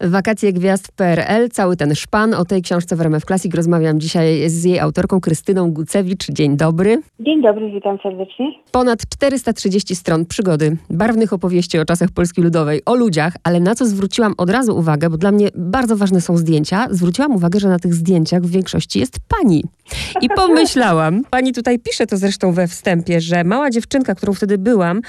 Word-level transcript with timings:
Wakacje 0.00 0.52
Gwiazd 0.52 0.92
PRL, 0.92 1.48
cały 1.48 1.76
ten 1.76 1.94
szpan. 1.94 2.34
O 2.34 2.44
tej 2.44 2.62
książce 2.62 2.96
w 2.96 3.00
RMF 3.00 3.24
Classic 3.24 3.54
rozmawiam 3.54 4.00
dzisiaj 4.00 4.48
z 4.48 4.64
jej 4.64 4.78
autorką 4.78 5.20
Krystyną 5.20 5.70
Gucewicz. 5.70 6.30
Dzień 6.30 6.56
dobry. 6.56 7.02
Dzień 7.20 7.42
dobry, 7.42 7.70
witam 7.70 7.98
serdecznie. 8.02 8.52
Ponad 8.72 8.98
430 9.08 9.96
stron 9.96 10.26
przygody, 10.26 10.76
barwnych 10.90 11.32
opowieści 11.32 11.78
o 11.78 11.84
czasach 11.84 12.10
Polski 12.10 12.42
Ludowej, 12.42 12.80
o 12.86 12.94
ludziach, 12.94 13.34
ale 13.44 13.60
na 13.60 13.74
co 13.74 13.86
zwróciłam 13.86 14.34
od 14.38 14.50
razu 14.50 14.78
uwagę, 14.78 15.10
bo 15.10 15.16
dla 15.16 15.32
mnie 15.32 15.48
bardzo 15.54 15.96
ważne 15.96 16.20
są 16.20 16.36
zdjęcia, 16.36 16.86
zwróciłam 16.90 17.32
uwagę, 17.32 17.60
że 17.60 17.68
na 17.68 17.78
tych 17.78 17.94
zdjęciach 17.94 18.42
w 18.42 18.50
większości 18.50 19.00
jest 19.00 19.16
pani. 19.28 19.64
I 20.22 20.28
pomyślałam, 20.36 21.22
pani 21.30 21.52
tutaj 21.52 21.78
pisze 21.78 22.06
to 22.06 22.16
zresztą 22.16 22.52
we 22.52 22.68
wstępie, 22.68 23.20
że 23.20 23.44
mała 23.44 23.70
dziewczynka, 23.70 24.14
którą 24.14 24.32
wtedy 24.32 24.58
byłam, 24.58 25.00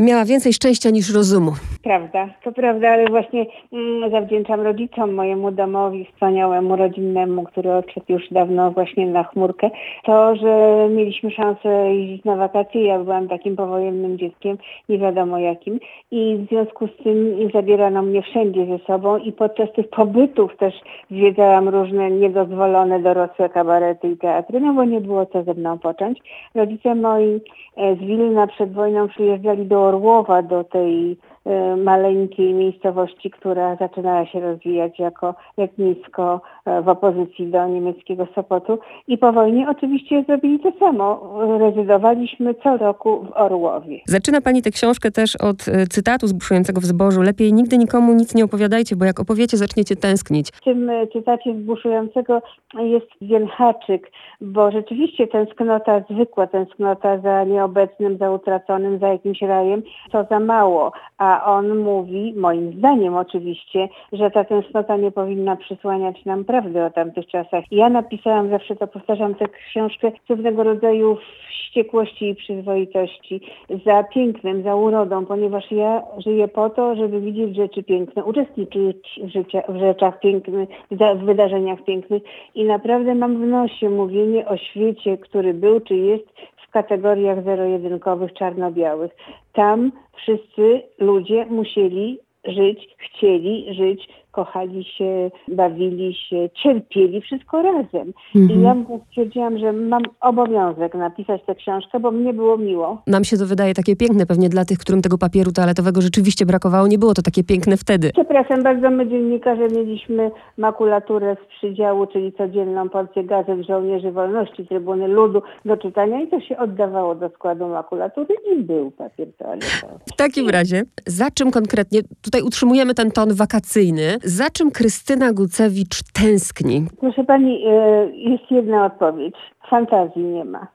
miała 0.00 0.24
więcej 0.24 0.52
szczęścia 0.52 0.90
niż 0.90 1.14
rozumu. 1.14 1.52
Prawda, 1.82 2.28
to 2.44 2.52
prawda, 2.52 2.90
ale 2.90 3.04
właśnie 3.04 3.46
mm, 3.72 4.10
zawdzięczam 4.10 4.60
rodzicom, 4.60 5.14
mojemu 5.14 5.50
domowi 5.50 6.04
wspaniałemu, 6.04 6.76
rodzinnemu, 6.76 7.44
który 7.44 7.72
odszedł 7.72 8.06
już 8.08 8.22
dawno 8.30 8.70
właśnie 8.70 9.06
na 9.06 9.24
chmurkę, 9.24 9.70
to, 10.04 10.36
że 10.36 10.86
mieliśmy 10.90 11.30
szansę 11.30 11.68
jeździć 11.94 12.24
na 12.24 12.36
wakacje. 12.36 12.84
Ja 12.84 12.98
byłam 12.98 13.28
takim 13.28 13.56
powojennym 13.56 14.18
dzieckiem, 14.18 14.58
nie 14.88 14.98
wiadomo 14.98 15.38
jakim 15.38 15.80
i 16.10 16.36
w 16.36 16.48
związku 16.48 16.86
z 16.86 17.02
tym 17.04 17.48
zabierano 17.54 18.02
mnie 18.02 18.22
wszędzie 18.22 18.66
ze 18.66 18.78
sobą 18.78 19.16
i 19.18 19.32
podczas 19.32 19.72
tych 19.72 19.88
pobytów 19.88 20.56
też 20.56 20.74
zwiedzałam 21.10 21.68
różne 21.68 22.10
niedozwolone 22.10 23.00
dorosłe 23.00 23.48
kabarety 23.48 24.08
i 24.08 24.16
teatry, 24.16 24.60
no 24.60 24.74
bo 24.74 24.84
nie 24.84 25.00
było 25.00 25.26
co 25.26 25.42
ze 25.42 25.54
mną 25.54 25.78
począć. 25.78 26.18
Rodzice 26.54 26.94
moi 26.94 27.40
z 27.80 27.98
Wilna 27.98 28.46
przed 28.46 28.72
wojną 28.72 29.08
przyjeżdżali 29.08 29.66
do 29.66 29.82
Orłowa, 29.82 30.42
do 30.42 30.64
tej 30.64 31.16
e, 31.44 31.76
maleńkiej 31.76 32.54
miejscowości, 32.54 33.30
która 33.30 33.76
zaczynała 33.76 34.26
się 34.26 34.40
rozwijać 34.40 34.98
jako 34.98 35.34
letnisko 35.56 36.34
e, 36.34 36.59
w 36.82 36.88
opozycji 36.88 37.46
do 37.46 37.66
niemieckiego 37.66 38.26
Sopotu. 38.34 38.78
I 39.08 39.18
po 39.18 39.32
wojnie 39.32 39.66
oczywiście 39.68 40.24
zrobili 40.26 40.60
to 40.60 40.72
samo. 40.80 41.30
Rezydowaliśmy 41.58 42.54
co 42.54 42.76
roku 42.76 43.24
w 43.24 43.36
Orłowie. 43.36 44.00
Zaczyna 44.06 44.40
pani 44.40 44.62
tę 44.62 44.70
książkę 44.70 45.10
też 45.10 45.36
od 45.36 45.68
e, 45.68 45.86
cytatu 45.86 46.26
zbuszującego 46.26 46.80
w 46.80 46.84
zbożu. 46.84 47.22
Lepiej 47.22 47.52
nigdy 47.52 47.78
nikomu 47.78 48.14
nic 48.14 48.34
nie 48.34 48.44
opowiadajcie, 48.44 48.96
bo 48.96 49.04
jak 49.04 49.20
opowiecie, 49.20 49.56
zaczniecie 49.56 49.96
tęsknić. 49.96 50.48
W 50.48 50.64
tym 50.64 50.90
cytacie 51.12 51.54
zbuszującego 51.54 52.42
jest 52.78 53.06
jeden 53.20 53.48
haczyk, 53.48 54.10
bo 54.40 54.70
rzeczywiście 54.70 55.26
tęsknota, 55.26 56.02
zwykła 56.10 56.46
tęsknota 56.46 57.18
za 57.18 57.44
nieobecnym, 57.44 58.18
za 58.18 58.30
utraconym, 58.30 58.98
za 58.98 59.08
jakimś 59.08 59.42
rajem, 59.42 59.82
to 60.12 60.26
za 60.30 60.40
mało. 60.40 60.92
A 61.18 61.44
on 61.44 61.78
mówi, 61.78 62.34
moim 62.36 62.72
zdaniem 62.72 63.16
oczywiście, 63.16 63.88
że 64.12 64.30
ta 64.30 64.44
tęsknota 64.44 64.96
nie 64.96 65.10
powinna 65.10 65.56
przysłaniać 65.56 66.24
nam 66.24 66.44
prawdy 66.60 66.84
o 66.84 66.90
tamtych 66.90 67.26
czasach. 67.26 67.64
Ja 67.70 67.88
napisałam, 67.88 68.50
zawsze 68.50 68.76
to 68.76 68.86
powtarzam, 68.86 69.34
tę 69.34 69.44
książkę 69.48 70.12
pewnego 70.28 70.62
rodzaju 70.62 71.16
wściekłości 71.50 72.28
i 72.28 72.34
przyzwoitości, 72.34 73.40
za 73.86 74.04
pięknem, 74.04 74.62
za 74.62 74.74
urodą, 74.74 75.26
ponieważ 75.26 75.70
ja 75.70 76.02
żyję 76.18 76.48
po 76.48 76.70
to, 76.70 76.94
żeby 76.96 77.20
widzieć 77.20 77.56
rzeczy 77.56 77.82
piękne, 77.82 78.24
uczestniczyć 78.24 79.20
w, 79.22 79.28
życia, 79.28 79.62
w 79.68 79.76
rzeczach 79.78 80.20
pięknych, 80.20 80.68
w 80.90 81.24
wydarzeniach 81.24 81.84
pięknych 81.84 82.22
i 82.54 82.64
naprawdę 82.64 83.14
mam 83.14 83.36
w 83.36 83.46
nosie 83.46 83.90
mówienie 83.90 84.48
o 84.48 84.56
świecie, 84.56 85.18
który 85.18 85.54
był 85.54 85.80
czy 85.80 85.96
jest 85.96 86.24
w 86.68 86.70
kategoriach 86.70 87.44
zero-jedynkowych, 87.44 88.32
czarno-białych. 88.32 89.16
Tam 89.52 89.92
wszyscy 90.16 90.82
ludzie 90.98 91.46
musieli 91.46 92.18
żyć, 92.44 92.96
chcieli 92.98 93.74
żyć, 93.74 94.08
kochali 94.40 94.84
się, 94.84 95.30
bawili 95.48 96.14
się, 96.14 96.48
cierpieli, 96.62 97.20
wszystko 97.20 97.62
razem. 97.62 98.12
Mhm. 98.36 98.60
I 98.60 98.62
ja 98.62 98.76
stwierdziłam, 99.10 99.58
że 99.58 99.72
mam 99.72 100.02
obowiązek 100.20 100.94
napisać 100.94 101.40
tę 101.46 101.54
książkę, 101.54 102.00
bo 102.00 102.10
mnie 102.10 102.32
było 102.32 102.58
miło. 102.58 103.02
Nam 103.06 103.24
się 103.24 103.36
to 103.36 103.46
wydaje 103.46 103.74
takie 103.74 103.96
piękne, 103.96 104.26
pewnie 104.26 104.48
dla 104.48 104.64
tych, 104.64 104.78
którym 104.78 105.02
tego 105.02 105.18
papieru 105.18 105.52
toaletowego 105.52 106.00
rzeczywiście 106.00 106.46
brakowało. 106.46 106.86
Nie 106.86 106.98
było 106.98 107.14
to 107.14 107.22
takie 107.22 107.44
piękne 107.44 107.76
wtedy. 107.76 108.10
Przepraszam 108.12 108.62
bardzo, 108.62 108.90
my 108.90 109.08
dziennikarze 109.08 109.68
mieliśmy 109.68 110.30
makulaturę 110.58 111.36
z 111.44 111.58
przydziału, 111.58 112.06
czyli 112.06 112.32
codzienną 112.32 112.88
porcję 112.88 113.24
gazet 113.24 113.66
Żołnierzy 113.68 114.12
Wolności, 114.12 114.66
Trybuny 114.66 115.08
Ludu 115.08 115.42
do 115.64 115.76
czytania 115.76 116.20
i 116.20 116.28
to 116.28 116.40
się 116.40 116.58
oddawało 116.58 117.14
do 117.14 117.28
składu 117.28 117.68
makulatury 117.68 118.34
i 118.52 118.62
był 118.62 118.90
papier 118.90 119.28
toaletowy. 119.38 119.94
W 120.12 120.16
takim 120.16 120.48
razie, 120.48 120.82
za 121.06 121.30
czym 121.30 121.50
konkretnie, 121.50 122.00
tutaj 122.22 122.42
utrzymujemy 122.42 122.94
ten 122.94 123.10
ton 123.10 123.34
wakacyjny, 123.34 124.18
za 124.30 124.50
czym 124.50 124.70
Krystyna 124.70 125.32
Gucewicz 125.32 126.02
tęskni? 126.12 126.84
Proszę 127.00 127.24
pani, 127.24 127.64
e, 127.66 128.06
jest 128.14 128.50
jedna 128.50 128.84
odpowiedź. 128.84 129.36
Fantazji 129.70 130.22
nie 130.24 130.44
ma. 130.44 130.66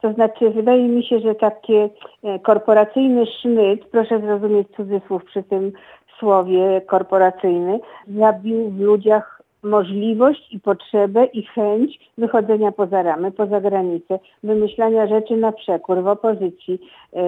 To 0.00 0.12
znaczy, 0.12 0.50
wydaje 0.50 0.88
mi 0.88 1.04
się, 1.04 1.20
że 1.20 1.34
taki 1.34 1.74
e, 1.74 1.90
korporacyjny 2.38 3.26
sznyt, 3.26 3.84
proszę 3.84 4.20
zrozumieć 4.20 4.68
cudzysłów 4.76 5.24
przy 5.24 5.42
tym 5.42 5.72
słowie 6.18 6.82
korporacyjny, 6.86 7.80
zabił 8.08 8.70
w 8.70 8.80
ludziach 8.80 9.42
możliwość 9.64 10.52
i 10.52 10.60
potrzebę 10.60 11.24
i 11.24 11.42
chęć 11.42 11.98
wychodzenia 12.18 12.72
poza 12.72 13.02
ramy, 13.02 13.32
poza 13.32 13.60
granice, 13.60 14.18
wymyślania 14.42 15.06
rzeczy 15.06 15.36
na 15.36 15.52
przekór, 15.52 16.02
w 16.02 16.06
opozycji, 16.06 16.78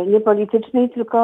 nie 0.06 0.20
politycznej, 0.20 0.90
tylko 0.90 1.18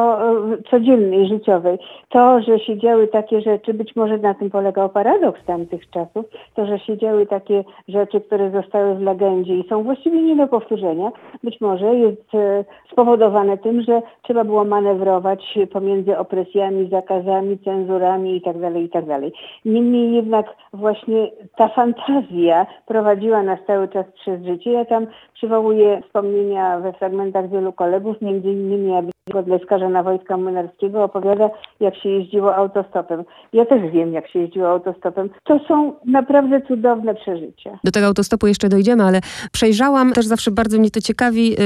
e, 0.55 0.63
codziennej, 0.71 1.29
życiowej. 1.29 1.79
To, 2.09 2.43
że 2.43 2.59
się 2.59 2.79
działy 2.79 3.09
takie 3.09 3.41
rzeczy, 3.41 3.75
być 3.75 3.97
może 3.97 4.19
na 4.19 4.35
tym 4.35 4.51
polegał 4.51 4.89
paradoks 4.89 5.45
tamtych 5.45 5.91
czasów, 5.91 6.25
to, 6.55 6.67
że 6.67 6.79
się 6.79 6.99
działy 6.99 7.27
takie 7.27 7.65
rzeczy, 7.89 8.21
które 8.21 8.51
zostały 8.51 8.95
w 8.95 9.01
legendzie 9.01 9.55
i 9.55 9.69
są 9.69 9.83
właściwie 9.83 10.23
nie 10.23 10.37
do 10.37 10.47
powtórzenia, 10.47 11.13
być 11.43 11.61
może 11.61 11.95
jest 11.95 12.35
e, 12.35 12.65
spowodowane 12.93 13.59
tym, 13.59 13.83
że 13.83 14.03
trzeba 14.23 14.45
było 14.45 14.65
manewrować 14.65 15.59
pomiędzy 15.73 16.19
opresjami, 16.19 16.89
zakazami, 16.89 17.59
cenzurami 17.59 18.35
itd., 18.35 18.61
tak 18.61 18.83
itd. 18.83 19.21
Tak 19.21 19.33
Niemniej 19.65 20.13
jednak 20.13 20.47
właśnie 20.73 21.31
ta 21.57 21.69
fantazja 21.69 22.67
prowadziła 22.87 23.43
nas 23.43 23.59
cały 23.67 23.89
czas 23.89 24.07
przez 24.15 24.43
życie. 24.45 24.73
Ja 24.73 24.85
tam 24.85 25.07
przywołuję 25.35 26.03
wspomnienia 26.03 26.81
we 26.81 26.93
fragmentach 26.93 27.51
wielu 27.51 27.73
kolegów, 27.73 28.21
między 28.21 28.52
innymi 28.53 28.93
Godleskarza 29.31 29.89
na 29.89 30.03
Wojska 30.03 30.37
Młynarskiego 30.37 31.05
opowiada, 31.05 31.51
jak 31.81 31.97
się 31.97 32.09
jeździło 32.09 32.57
autostopem. 32.57 33.25
Ja 33.53 33.67
też 33.67 33.91
wiem, 33.93 34.13
jak 34.13 34.29
się 34.29 34.39
jeździło 34.39 34.69
autostopem. 34.69 35.31
To 35.45 35.59
są 35.69 35.95
naprawdę 36.07 36.61
cudowne 36.61 37.15
przeżycia. 37.15 37.79
Do 37.85 37.91
tego 37.91 38.07
autostopu 38.07 38.47
jeszcze 38.47 38.69
dojdziemy, 38.69 39.05
ale 39.05 39.21
przejrzałam, 39.53 40.13
też 40.13 40.27
zawsze 40.27 40.51
bardzo 40.51 40.79
mnie 40.79 40.91
to 40.91 41.01
ciekawi, 41.01 41.53
y, 41.53 41.57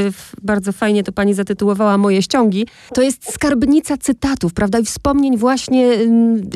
bardzo 0.43 0.73
fajnie 0.73 1.03
to 1.03 1.13
pani 1.13 1.35
zatytułowała 1.35 1.99
Moje 1.99 2.23
ściągi. 2.23 2.67
To 2.95 3.03
jest 3.03 3.33
skarbnica 3.33 3.97
cytatów, 3.97 4.55
prawda, 4.55 4.79
i 4.79 4.85
wspomnień 4.85 5.37
właśnie 5.37 5.89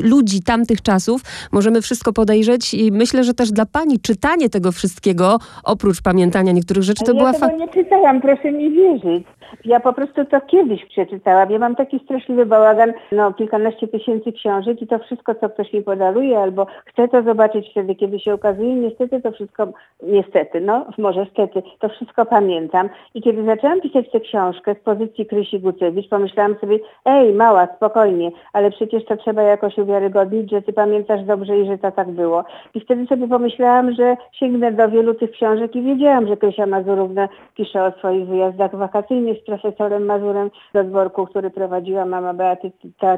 ludzi 0.03 0.43
tamtych 0.43 0.81
czasów. 0.81 1.21
Możemy 1.51 1.81
wszystko 1.81 2.13
podejrzeć 2.13 2.73
i 2.73 2.91
myślę, 2.91 3.23
że 3.23 3.33
też 3.33 3.51
dla 3.51 3.65
pani 3.65 3.99
czytanie 3.99 4.49
tego 4.49 4.71
wszystkiego, 4.71 5.37
oprócz 5.63 6.01
pamiętania 6.01 6.51
niektórych 6.51 6.83
rzeczy, 6.83 7.03
to 7.05 7.13
ja 7.13 7.17
była... 7.17 7.31
Ja 7.31 7.39
tego 7.39 7.57
nie 7.57 7.67
czytałam, 7.67 8.21
proszę 8.21 8.51
mi 8.51 8.71
wierzyć. 8.71 9.23
Ja 9.65 9.79
po 9.79 9.93
prostu 9.93 10.20
to 10.25 10.41
kiedyś 10.41 10.85
przeczytałam. 10.85 11.51
Ja 11.51 11.59
mam 11.59 11.75
taki 11.75 11.99
straszliwy 11.99 12.45
bałagan, 12.45 12.93
no 13.11 13.33
kilkanaście 13.33 13.87
tysięcy 13.87 14.31
książek 14.31 14.81
i 14.81 14.87
to 14.87 14.99
wszystko, 14.99 15.35
co 15.35 15.49
ktoś 15.49 15.73
mi 15.73 15.83
podaruje 15.83 16.39
albo 16.39 16.67
chce 16.85 17.07
to 17.07 17.23
zobaczyć 17.23 17.69
wtedy, 17.71 17.95
kiedy 17.95 18.19
się 18.19 18.35
ukazuje, 18.35 18.75
niestety 18.75 19.21
to 19.21 19.31
wszystko, 19.31 19.67
niestety, 20.03 20.61
no 20.61 20.85
może 20.97 21.25
stety, 21.25 21.63
to 21.79 21.89
wszystko 21.89 22.25
pamiętam. 22.25 22.89
I 23.13 23.21
kiedy 23.21 23.45
zaczęłam 23.45 23.81
pisać 23.81 24.11
tę 24.11 24.19
książkę 24.19 24.75
z 24.75 24.79
pozycji 24.79 25.25
Krysi 25.25 25.59
Gucewicz, 25.59 26.09
pomyślałam 26.09 26.55
sobie, 26.61 26.79
ej 27.05 27.33
mała, 27.33 27.67
spokojnie, 27.75 28.31
ale 28.53 28.71
przecież 28.71 29.05
to 29.05 29.17
trzeba 29.17 29.41
jakoś 29.41 29.77
uwiarygodnić, 29.77 30.51
że 30.51 30.61
ty 30.61 30.73
pamiętasz 30.73 31.23
dobrze 31.23 31.59
i 31.59 31.65
że 31.65 31.77
to 31.77 31.91
tak 31.91 32.11
było. 32.11 32.43
I 32.73 32.79
wtedy 32.79 33.07
sobie 33.07 33.27
pomyślałam, 33.27 33.93
że 33.93 34.17
sięgnę 34.31 34.71
do 34.71 34.89
wielu 34.89 35.13
tych 35.13 35.31
książek 35.31 35.75
i 35.75 35.81
wiedziałam, 35.81 36.27
że 36.27 36.37
Krysia 36.37 36.65
Mazurówna 36.65 37.29
pisze 37.55 37.83
o 37.83 37.91
swoich 37.91 38.27
wyjazdach 38.27 38.75
wakacyjnych 38.75 39.37
z 39.37 39.45
profesorem 39.45 40.00
Mazurem 40.05 40.51
do 40.73 40.83
dworku, 40.83 41.27
który 41.27 41.49
prowadziła 41.49 42.05
mama 42.05 42.33
Beaty 42.33 42.71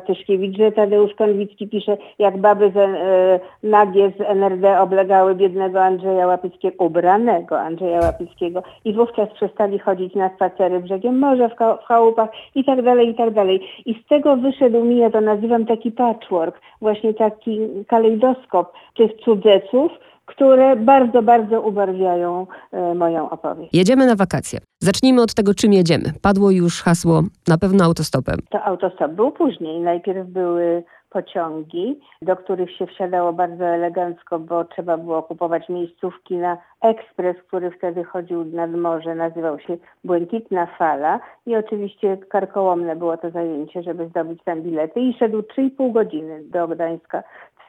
Tyszkiewicz, 0.07 0.57
że 0.57 0.71
Tadeusz 0.71 1.13
Konwicki 1.13 1.67
pisze, 1.67 1.97
jak 2.19 2.37
baby 2.37 2.71
z, 2.75 2.77
e, 2.77 3.39
nagie 3.63 4.11
z 4.17 4.21
NRD 4.21 4.79
oblegały 4.81 5.35
biednego 5.35 5.83
Andrzeja 5.83 6.27
Łapickiego, 6.27 6.85
ubranego 6.85 7.59
Andrzeja 7.59 7.99
Łapickiego 7.99 8.63
i 8.85 8.93
wówczas 8.93 9.29
przestali 9.29 9.79
chodzić 9.79 10.15
na 10.15 10.29
spacery 10.35 10.79
brzegiem 10.79 11.19
morza 11.19 11.49
w, 11.49 11.55
w 11.83 11.85
chałupach 11.85 12.29
i 12.55 12.63
tak 12.63 12.81
dalej, 12.81 13.09
i 13.09 13.15
tak 13.15 13.33
dalej. 13.33 13.67
I 13.85 13.93
z 13.93 14.07
tego 14.07 14.37
wyszedł 14.37 14.83
mi, 14.83 14.97
ja 14.97 15.09
to 15.09 15.21
nazywam 15.21 15.65
taki 15.65 15.91
patchwork, 15.91 16.61
właśnie 16.81 17.13
taki 17.13 17.59
kalejdoskop 17.87 18.73
tych 18.95 19.13
cudzeców, 19.13 19.91
które 20.25 20.75
bardzo, 20.75 21.21
bardzo 21.21 21.61
ubarwiają 21.61 22.47
e, 22.71 22.93
moją 22.93 23.29
opowieść. 23.29 23.73
Jedziemy 23.73 24.05
na 24.05 24.15
wakacje. 24.15 24.59
Zacznijmy 24.79 25.21
od 25.21 25.33
tego, 25.33 25.53
czym 25.53 25.73
jedziemy. 25.73 26.13
Padło 26.21 26.51
już 26.51 26.81
hasło 26.81 27.23
na 27.47 27.57
pewno 27.57 27.83
autostopem. 27.83 28.37
To 28.49 28.63
autostop 28.63 29.11
był 29.11 29.31
później. 29.31 29.79
Najpierw 29.79 30.27
były 30.27 30.83
pociągi, 31.13 31.99
do 32.21 32.35
których 32.35 32.77
się 32.77 32.87
wsiadało 32.87 33.33
bardzo 33.33 33.65
elegancko, 33.65 34.39
bo 34.39 34.65
trzeba 34.65 34.97
było 34.97 35.23
kupować 35.23 35.69
miejscówki 35.69 36.35
na 36.35 36.57
ekspres, 36.81 37.35
który 37.47 37.71
wtedy 37.71 38.03
chodził 38.03 38.45
nad 38.45 38.71
morze, 38.71 39.15
nazywał 39.15 39.59
się 39.59 39.77
Błękitna 40.03 40.65
Fala 40.65 41.19
i 41.45 41.55
oczywiście 41.55 42.17
karkołomne 42.17 42.95
było 42.95 43.17
to 43.17 43.31
zajęcie, 43.31 43.83
żeby 43.83 44.07
zdobyć 44.07 44.43
tam 44.43 44.61
bilety 44.61 44.99
i 44.99 45.13
szedł 45.19 45.39
3,5 45.39 45.91
godziny 45.91 46.43
do 46.43 46.67
Gdańska 46.67 47.23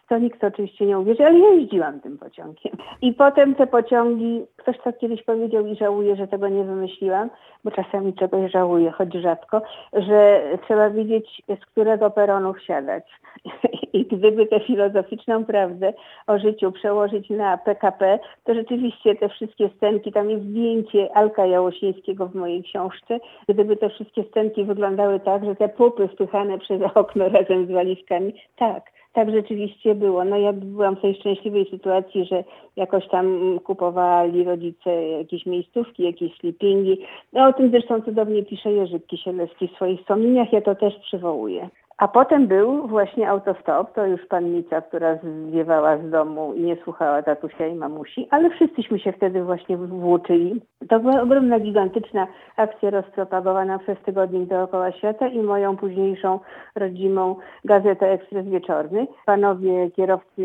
to 0.09 0.19
nikt 0.19 0.45
oczywiście 0.45 0.87
nie 0.87 0.99
uwierzy, 0.99 1.27
ale 1.27 1.39
ja 1.39 1.51
jeździłam 1.51 2.01
tym 2.01 2.19
pociągiem. 2.19 2.73
I 3.03 3.13
potem 3.13 3.55
te 3.55 3.67
pociągi, 3.67 4.47
ktoś 4.57 4.79
tak 4.79 4.99
kiedyś 4.99 5.23
powiedział 5.23 5.67
i 5.67 5.77
żałuję, 5.77 6.17
że 6.17 6.29
tego 6.29 6.49
nie 6.49 6.65
wymyśliłam, 6.65 7.31
bo 7.65 7.71
czasami 7.71 8.15
czegoś 8.15 8.53
żałuję, 8.53 8.91
choć 8.91 9.15
rzadko, 9.15 9.63
że 9.93 10.43
trzeba 10.67 10.91
wiedzieć, 10.91 11.43
z 11.63 11.67
którego 11.67 12.11
peronu 12.11 12.55
wsiadać. 12.55 13.05
I 13.93 14.05
gdyby 14.05 14.47
tę 14.47 14.61
filozoficzną 14.61 15.45
prawdę 15.45 15.93
o 16.27 16.39
życiu 16.39 16.73
przełożyć 16.73 17.31
na 17.31 17.59
PKP, 17.59 18.19
to 18.45 18.55
rzeczywiście 18.55 19.15
te 19.15 19.29
wszystkie 19.29 19.71
scenki, 19.77 20.13
tam 20.13 20.31
jest 20.31 20.45
zdjęcie 20.45 21.17
Alka 21.17 21.47
Jałosińskiego 21.47 22.27
w 22.27 22.35
mojej 22.35 22.63
książce, 22.63 23.21
gdyby 23.49 23.77
te 23.77 23.89
wszystkie 23.89 24.25
scenki 24.25 24.65
wyglądały 24.65 25.21
tak, 25.21 25.45
że 25.45 25.57
te 25.57 25.69
pupy 25.69 26.09
wpychane 26.09 26.59
przez 26.59 26.83
okno 26.95 27.29
razem 27.39 27.67
z 27.67 27.71
walizkami, 27.71 28.35
tak, 28.57 28.94
tak 29.15 29.31
rzeczywiście 29.31 29.95
było. 29.95 30.25
No 30.25 30.37
ja 30.37 30.53
byłam 30.53 30.97
w 30.97 31.01
tej 31.01 31.15
szczęśliwej 31.15 31.71
sytuacji, 31.71 32.25
że 32.25 32.45
jakoś 32.77 33.09
tam 33.09 33.59
kupowali 33.65 34.45
rodzice 34.45 34.91
jakieś 35.09 35.47
miejscówki, 35.47 36.03
jakieś 36.03 36.37
sleepingi. 36.37 36.99
No 37.33 37.49
o 37.49 37.53
tym 37.53 37.71
zresztą 37.71 38.03
cudownie 38.03 38.43
pisze 38.43 38.73
Jerzy 38.73 39.01
Kisielewski 39.01 39.69
w 39.69 39.77
swoich 39.77 40.01
wspomnieniach, 40.01 40.53
ja 40.53 40.61
to 40.61 40.75
też 40.75 40.95
przywołuję. 40.95 41.69
A 41.99 42.09
potem 42.09 42.47
był 42.47 42.87
właśnie 42.87 43.31
autostop, 43.31 43.95
to 43.95 44.07
już 44.07 44.27
pannica, 44.27 44.81
która 44.81 45.19
zwiewała 45.49 45.97
z 45.99 46.11
domu 46.11 46.55
i 46.55 46.61
nie 46.61 46.77
słuchała 46.77 47.23
tatusia 47.23 47.67
i 47.67 47.75
mamusi, 47.75 48.29
ale 48.31 48.51
wszyscyśmy 48.51 48.99
się 48.99 49.13
wtedy 49.13 49.45
właśnie 49.45 49.77
włóczyli. 49.77 50.61
To 50.89 51.01
była 51.01 51.23
ogromna, 51.23 51.61
gigantyczna 51.61 52.27
akcja 52.57 52.91
rozpropagowana 52.91 53.79
przez 53.79 53.99
tygodnik 53.99 54.49
dookoła 54.49 54.93
świata 54.93 55.29
i 55.29 55.39
moją 55.39 55.77
późniejszą 55.77 56.41
rodzimą 56.77 57.37
gazetę 57.65 58.11
Ekspres 58.11 58.47
Wieczorny. 58.47 59.07
Panowie 59.27 59.91
kierowcy 59.91 60.43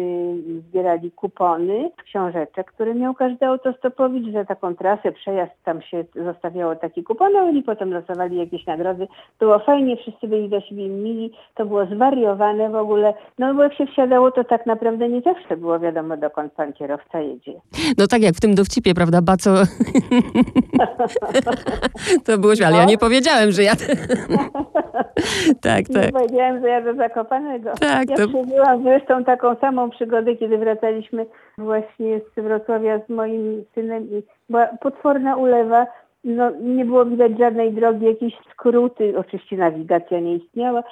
zbierali 0.60 1.12
kupony 1.12 1.92
książeczek, 2.06 2.72
które 2.72 2.96
miał 2.96 3.14
każdy 3.14 3.46
autostopowicz 3.46 4.34
za 4.34 4.46
taką 4.46 4.76
trasę, 4.76 5.12
przejazd, 5.12 5.54
tam 5.64 5.82
się 5.82 6.04
zostawiało 6.16 6.76
taki 6.76 7.04
kupon, 7.04 7.36
a 7.36 7.44
oni 7.44 7.64
potem 7.64 7.94
losowali 7.94 8.38
jakieś 8.38 8.66
nagrody. 8.66 9.08
Było 9.40 9.60
fajnie, 9.60 9.98
wszyscy 9.98 10.28
byli 10.28 10.50
do 10.50 10.62
siebie 10.62 10.90
mili 10.90 11.39
to 11.56 11.66
było 11.66 11.86
zwariowane 11.86 12.70
w 12.70 12.76
ogóle. 12.76 13.14
No 13.40 13.54
bo 13.54 13.64
jak 13.64 13.74
się 13.74 13.86
wsiadało, 13.86 14.32
to 14.32 14.44
tak 14.44 14.66
naprawdę 14.66 15.10
nie 15.10 15.22
zawsze 15.22 15.58
było 15.58 15.80
wiadomo, 15.80 16.18
dokąd 16.18 16.54
pan 16.54 16.74
kierowca 16.74 17.20
jedzie. 17.20 17.54
No 17.98 18.08
tak 18.08 18.22
jak 18.22 18.36
w 18.36 18.42
tym 18.42 18.56
dowcipie, 18.56 18.94
prawda, 18.94 19.22
Baco? 19.22 19.54
to 22.26 22.38
było 22.38 22.54
ale 22.66 22.78
ja 22.78 22.86
nie 22.86 22.94
no. 22.94 23.00
powiedziałem, 23.00 23.52
że 23.52 23.64
jadę. 23.64 23.86
tak, 25.62 25.88
tak. 25.94 26.06
Nie 26.06 26.12
powiedziałem, 26.12 26.62
że 26.62 26.68
jadę 26.70 26.96
Zakopanego. 26.96 27.72
Tak, 27.80 28.10
ja 28.10 28.18
to... 28.18 28.28
przeżyłam 28.28 28.84
zresztą 28.84 29.24
taką 29.24 29.56
samą 29.56 29.90
przygodę, 29.90 30.36
kiedy 30.36 30.58
wracaliśmy 30.58 31.26
właśnie 31.58 32.20
z 32.20 32.44
Wrocławia 32.44 33.00
z 33.00 33.10
moim 33.10 33.66
synem 33.76 34.04
i 34.04 34.24
była 34.50 34.68
potworna 34.68 35.36
ulewa 35.36 35.88
no, 36.24 36.52
nie 36.62 36.86
było 36.86 37.06
widać 37.06 37.38
żadnej 37.38 37.74
drogi, 37.74 38.06
jakieś 38.06 38.34
skróty, 38.52 39.14
oczywiście 39.18 39.58
nawigacja 39.58 40.20
nie 40.20 40.36
istniała. 40.36 40.84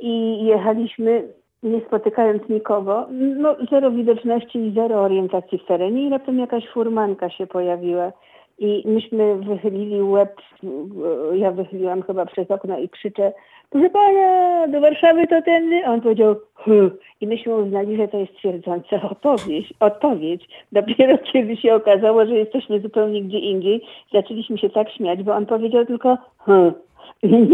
I 0.00 0.44
jechaliśmy 0.44 1.28
nie 1.62 1.80
spotykając 1.80 2.48
nikogo, 2.48 3.06
no 3.10 3.56
zero 3.70 3.90
widoczności 3.90 4.58
i 4.58 4.74
zero 4.74 5.00
orientacji 5.00 5.58
w 5.58 5.66
terenie. 5.66 6.06
I 6.06 6.10
raptem 6.10 6.38
jakaś 6.38 6.68
furmanka 6.68 7.30
się 7.30 7.46
pojawiła. 7.46 8.12
I 8.58 8.82
myśmy 8.86 9.36
wychylili 9.36 10.02
łeb, 10.02 10.40
ja 11.32 11.50
wychyliłam 11.50 12.02
chyba 12.02 12.26
przez 12.26 12.50
okno 12.50 12.78
i 12.78 12.88
krzyczę 12.88 13.32
proszę 13.70 13.90
pana, 13.90 14.66
do 14.68 14.80
Warszawy 14.80 15.26
to 15.26 15.42
tędy? 15.42 15.84
On 15.86 16.00
powiedział, 16.00 16.36
hm. 16.54 16.90
I 17.20 17.26
myśmy 17.26 17.54
uznali, 17.54 17.96
że 17.96 18.08
to 18.08 18.18
jest 18.18 18.34
twierdząca 18.36 19.02
odpowiedź. 19.10 19.74
odpowiedź. 19.80 20.48
Dopiero 20.72 21.18
kiedy 21.32 21.56
się 21.56 21.74
okazało, 21.74 22.26
że 22.26 22.34
jesteśmy 22.34 22.80
zupełnie 22.80 23.22
gdzie 23.22 23.38
indziej, 23.38 23.80
zaczęliśmy 24.12 24.58
się 24.58 24.70
tak 24.70 24.90
śmiać, 24.90 25.22
bo 25.22 25.34
on 25.34 25.46
powiedział 25.46 25.86
tylko, 25.86 26.18
hm. 26.46 26.72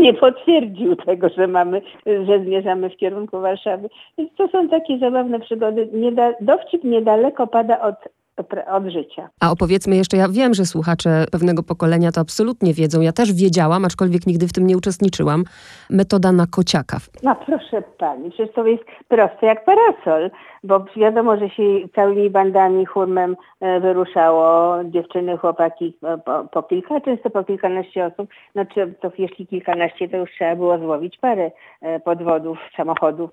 Nie 0.02 0.14
potwierdził 0.14 0.96
tego, 0.96 1.28
że 1.28 1.46
mamy, 1.46 1.82
że 2.06 2.44
zmierzamy 2.44 2.90
w 2.90 2.96
kierunku 2.96 3.40
Warszawy. 3.40 3.88
Więc 4.18 4.34
to 4.34 4.48
są 4.48 4.68
takie 4.68 4.98
zabawne 4.98 5.40
przygody. 5.40 5.88
Nieda, 5.92 6.32
dowcip 6.40 6.84
niedaleko 6.84 7.46
pada 7.46 7.80
od 7.80 7.94
od 8.72 8.84
życia. 8.88 9.28
A 9.40 9.50
opowiedzmy 9.50 9.96
jeszcze, 9.96 10.16
ja 10.16 10.28
wiem, 10.28 10.54
że 10.54 10.64
słuchacze 10.64 11.24
pewnego 11.32 11.62
pokolenia 11.62 12.12
to 12.12 12.20
absolutnie 12.20 12.74
wiedzą. 12.74 13.00
Ja 13.00 13.12
też 13.12 13.32
wiedziałam, 13.32 13.84
aczkolwiek 13.84 14.26
nigdy 14.26 14.48
w 14.48 14.52
tym 14.52 14.66
nie 14.66 14.76
uczestniczyłam. 14.76 15.44
Metoda 15.90 16.32
na 16.32 16.46
kociaka. 16.46 16.98
No 17.22 17.36
proszę 17.46 17.82
pani, 17.98 18.30
przecież 18.30 18.54
to 18.54 18.66
jest 18.66 18.84
proste 19.08 19.46
jak 19.46 19.64
parasol, 19.64 20.30
bo 20.64 20.84
wiadomo, 20.96 21.36
że 21.36 21.50
się 21.50 21.62
całymi 21.94 22.30
bandami, 22.30 22.86
hurmem 22.86 23.36
e, 23.60 23.80
wyruszało 23.80 24.76
dziewczyny, 24.84 25.36
chłopaki 25.36 25.96
e, 26.02 26.18
po, 26.18 26.44
po 26.52 26.62
kilka, 26.62 27.00
często 27.00 27.30
po 27.30 27.44
kilkanaście 27.44 28.06
osób. 28.06 28.30
No 28.54 28.64
czy 28.64 28.94
to 29.00 29.12
jeśli 29.18 29.46
kilkanaście, 29.46 30.08
to 30.08 30.16
już 30.16 30.30
trzeba 30.30 30.56
było 30.56 30.78
złowić 30.78 31.18
parę 31.18 31.50
e, 31.82 32.00
podwodów, 32.00 32.58
samochodów. 32.76 33.30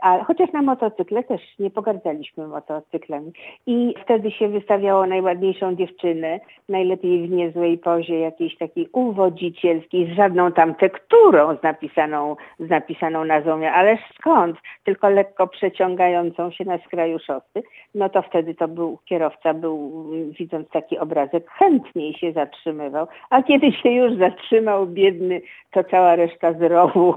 A 0.00 0.24
chociaż 0.24 0.52
na 0.52 0.62
motocykle 0.62 1.24
też 1.24 1.40
nie 1.58 1.70
pogardzaliśmy 1.70 2.46
motocyklami. 2.46 3.32
I 3.66 3.94
wtedy 4.04 4.25
wtedy 4.26 4.38
się 4.38 4.48
wystawiało 4.48 5.06
najładniejszą 5.06 5.76
dziewczynę, 5.76 6.40
najlepiej 6.68 7.28
w 7.28 7.30
niezłej 7.30 7.78
pozie 7.78 8.18
jakiejś 8.18 8.56
takiej 8.56 8.88
uwodzicielskiej, 8.92 10.12
z 10.12 10.16
żadną 10.16 10.52
tam 10.52 10.74
tekturą 10.74 11.56
z 11.56 11.62
napisaną, 11.62 12.36
z 12.58 12.70
napisaną 12.70 13.24
nazwą, 13.24 13.66
ale 13.66 13.98
skąd? 14.18 14.56
Tylko 14.84 15.10
lekko 15.10 15.46
przeciągającą 15.46 16.50
się 16.50 16.64
na 16.64 16.78
skraju 16.78 17.18
szosy, 17.18 17.62
no 17.94 18.08
to 18.08 18.22
wtedy 18.22 18.54
to 18.54 18.68
był 18.68 18.98
kierowca, 19.04 19.54
był 19.54 20.06
widząc 20.38 20.68
taki 20.68 20.98
obrazek, 20.98 21.50
chętniej 21.50 22.14
się 22.14 22.32
zatrzymywał, 22.32 23.06
a 23.30 23.42
kiedy 23.42 23.72
się 23.72 23.90
już 23.90 24.18
zatrzymał 24.18 24.86
biedny, 24.86 25.40
to 25.70 25.84
cała 25.84 26.16
reszta 26.16 26.52
z 26.52 26.62
rowu 26.62 27.14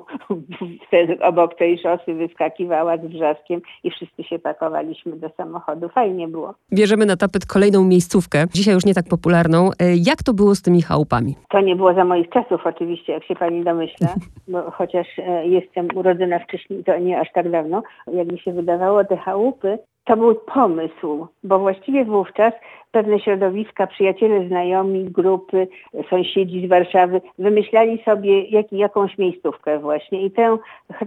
obok 1.22 1.56
tej 1.56 1.78
szosy 1.78 2.14
wyskakiwała 2.14 2.98
z 2.98 3.02
wrzaskiem 3.02 3.62
i 3.84 3.92
wszyscy 3.92 4.24
się 4.24 4.40
pakowaliśmy 4.40 5.16
do 5.16 5.30
samochodu. 5.30 5.90
Fajnie 5.90 6.28
było. 6.28 6.54
Bierzemy 6.74 6.99
bierzemy 7.00 7.06
na 7.06 7.18
tapet 7.18 7.46
kolejną 7.46 7.84
miejscówkę, 7.86 8.46
dzisiaj 8.54 8.74
już 8.74 8.86
nie 8.86 8.94
tak 8.94 9.06
popularną. 9.10 9.70
E, 9.80 9.96
jak 9.96 10.24
to 10.24 10.34
było 10.34 10.56
z 10.56 10.62
tymi 10.62 10.82
chałupami? 10.82 11.36
To 11.50 11.62
nie 11.62 11.76
było 11.76 11.94
za 11.94 12.06
moich 12.06 12.30
czasów 12.30 12.62
oczywiście, 12.66 13.14
jak 13.14 13.24
się 13.24 13.36
pani 13.36 13.64
domyśla, 13.64 14.08
bo 14.48 14.72
chociaż 14.72 15.08
e, 15.18 15.48
jestem 15.48 15.88
urodzona 15.96 16.40
wcześniej, 16.40 16.84
to 16.84 16.98
nie 16.98 17.20
aż 17.20 17.28
tak 17.34 17.52
dawno. 17.52 17.84
Jak 18.14 18.32
mi 18.32 18.40
się 18.40 18.54
wydawało, 18.54 19.04
te 19.04 19.18
chałupy 19.18 19.78
to 20.04 20.18
był 20.18 20.36
pomysł, 20.36 21.28
bo 21.44 21.60
właściwie 21.60 22.06
wówczas 22.06 22.54
pewne 22.92 23.20
środowiska, 23.20 23.88
przyjaciele, 23.88 24.48
znajomi, 24.48 25.06
grupy, 25.06 25.68
sąsiedzi 26.10 26.66
z 26.66 26.70
Warszawy 26.70 27.22
wymyślali 27.40 28.04
sobie 28.04 28.44
jak, 28.44 28.72
jakąś 28.72 29.18
miejscówkę 29.18 29.80
właśnie. 29.80 30.22
I 30.22 30.32
tę, 30.32 30.58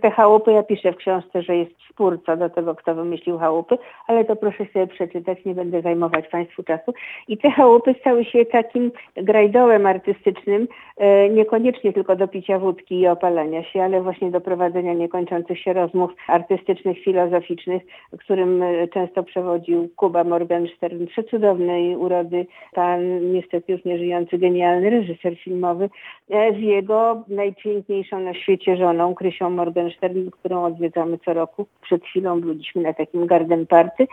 te 0.03 0.11
chałupy, 0.11 0.53
ja 0.53 0.63
piszę 0.63 0.93
w 0.93 0.97
książce, 0.97 1.43
że 1.43 1.57
jest 1.57 1.73
spór 1.91 2.19
co 2.27 2.37
do 2.37 2.51
tego, 2.51 2.75
kto 2.75 2.95
wymyślił 2.95 3.39
chałupy, 3.39 3.79
ale 4.07 4.25
to 4.25 4.37
proszę 4.37 4.67
sobie 4.73 4.87
przeczytać, 4.87 5.45
nie 5.45 5.55
będę 5.55 5.83
zajmować 5.83 6.29
Państwu 6.29 6.63
czasu. 6.63 6.95
I 7.29 7.39
te 7.39 7.51
chałupy 7.51 7.95
stały 8.01 8.25
się 8.25 8.45
takim 8.45 8.93
grajdołem 9.17 9.87
artystycznym, 9.87 10.69
e, 10.97 11.29
niekoniecznie 11.29 11.93
tylko 11.93 12.17
do 12.17 12.29
picia 12.29 12.59
wódki 12.59 13.01
i 13.01 13.09
opalania 13.09 13.65
się, 13.65 13.83
ale 13.83 14.03
właśnie 14.03 14.31
do 14.31 14.41
prowadzenia 14.41 14.95
niekończących 14.95 15.61
się 15.61 15.73
rozmów 15.73 16.11
artystycznych, 16.29 16.99
filozoficznych, 16.99 17.83
którym 18.19 18.63
e, 18.63 18.82
często 18.89 19.23
przewodził 19.23 19.89
Kuba 19.97 20.25
Morgenstern, 20.25 21.07
przecudownej 21.07 21.97
urody 21.97 22.47
pan, 22.75 23.33
niestety 23.33 23.73
już 23.73 23.85
nieżyjący, 23.85 24.39
genialny 24.39 24.91
reżyser 24.91 25.37
filmowy, 25.39 25.91
e, 26.31 26.53
z 26.53 26.59
jego 26.59 27.25
najpiękniejszą 27.29 28.21
na 28.21 28.35
świecie 28.35 28.77
żoną, 28.77 29.15
Krysią 29.15 29.51
Morgenstern, 29.51 30.31
którą 30.31 30.65
odwiedzamy 30.65 31.19
co 31.25 31.35
roku. 31.35 31.67
Przed 31.83 32.05
chwilą 32.05 32.41
byliśmy 32.41 32.83
na 32.83 32.93
takim 32.93 33.27
garden 33.27 33.67
party 33.67 34.07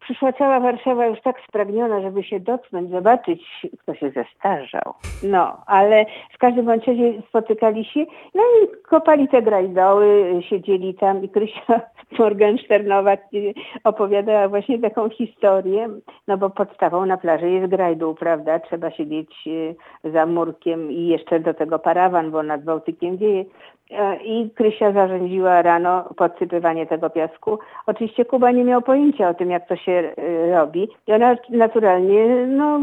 przyszła 0.00 0.32
cała 0.32 0.60
Warszawa 0.60 1.06
już 1.06 1.20
tak 1.20 1.36
spragniona, 1.48 2.00
żeby 2.00 2.24
się 2.24 2.40
dotknąć, 2.40 2.90
zobaczyć, 2.90 3.66
kto 3.78 3.94
się 3.94 4.10
zestarzał. 4.10 4.94
No, 5.22 5.56
ale 5.66 6.06
w 6.32 6.38
każdym 6.38 6.68
razie 6.68 7.22
spotykali 7.28 7.84
się, 7.84 8.00
no 8.34 8.42
i 8.42 8.82
kopali 8.82 9.28
te 9.28 9.42
grajdoły, 9.42 10.40
siedzieli 10.48 10.94
tam 10.94 11.24
i 11.24 11.28
Krysia 11.28 11.80
Morgensternowa 12.18 13.16
opowiadała 13.84 14.48
właśnie 14.48 14.78
taką 14.78 15.10
historię, 15.10 15.88
no 16.28 16.38
bo 16.38 16.50
podstawą 16.50 17.06
na 17.06 17.16
plaży 17.16 17.50
jest 17.50 17.70
grajdół, 17.70 18.14
prawda? 18.14 18.58
Trzeba 18.58 18.90
siedzieć 18.90 19.48
e, 20.04 20.10
za 20.10 20.26
murkiem 20.26 20.92
i 20.92 21.06
jeszcze 21.06 21.40
do 21.40 21.54
tego 21.54 21.78
parawan, 21.78 22.30
bo 22.30 22.42
nad 22.42 22.64
Bałtykiem 22.64 23.16
wieje. 23.16 23.44
E, 23.90 24.16
I 24.16 24.50
Krysia 24.50 24.92
zarządziła 24.92 25.62
rano 25.62 26.04
podsypywanie 26.16 26.86
tego 26.86 27.10
piasku. 27.10 27.58
Oczywiście 27.86 28.24
Kuba 28.24 28.50
nie 28.50 28.64
miał 28.64 28.82
pojęcia 28.82 29.28
o 29.28 29.34
tym, 29.34 29.50
jak 29.50 29.68
to 29.68 29.76
się 29.76 29.92
e, 29.92 30.50
robi. 30.50 30.88
I 31.06 31.12
ona 31.12 31.36
naturalnie 31.50 32.46
no, 32.46 32.80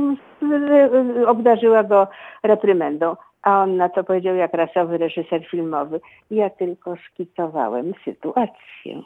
obdarzyła 1.28 1.84
go 1.84 2.08
reprymendą. 2.44 3.16
A 3.42 3.64
on 3.64 3.78
na 3.78 3.90
to 3.90 4.04
powiedział 4.04 4.36
jak 4.36 4.54
rasowy 4.54 4.98
reżyser 4.98 5.46
filmowy. 5.50 6.00
Ja 6.32 6.50
tylko 6.50 6.96
szkicowałem 6.96 7.94
sytuację. 8.06 9.02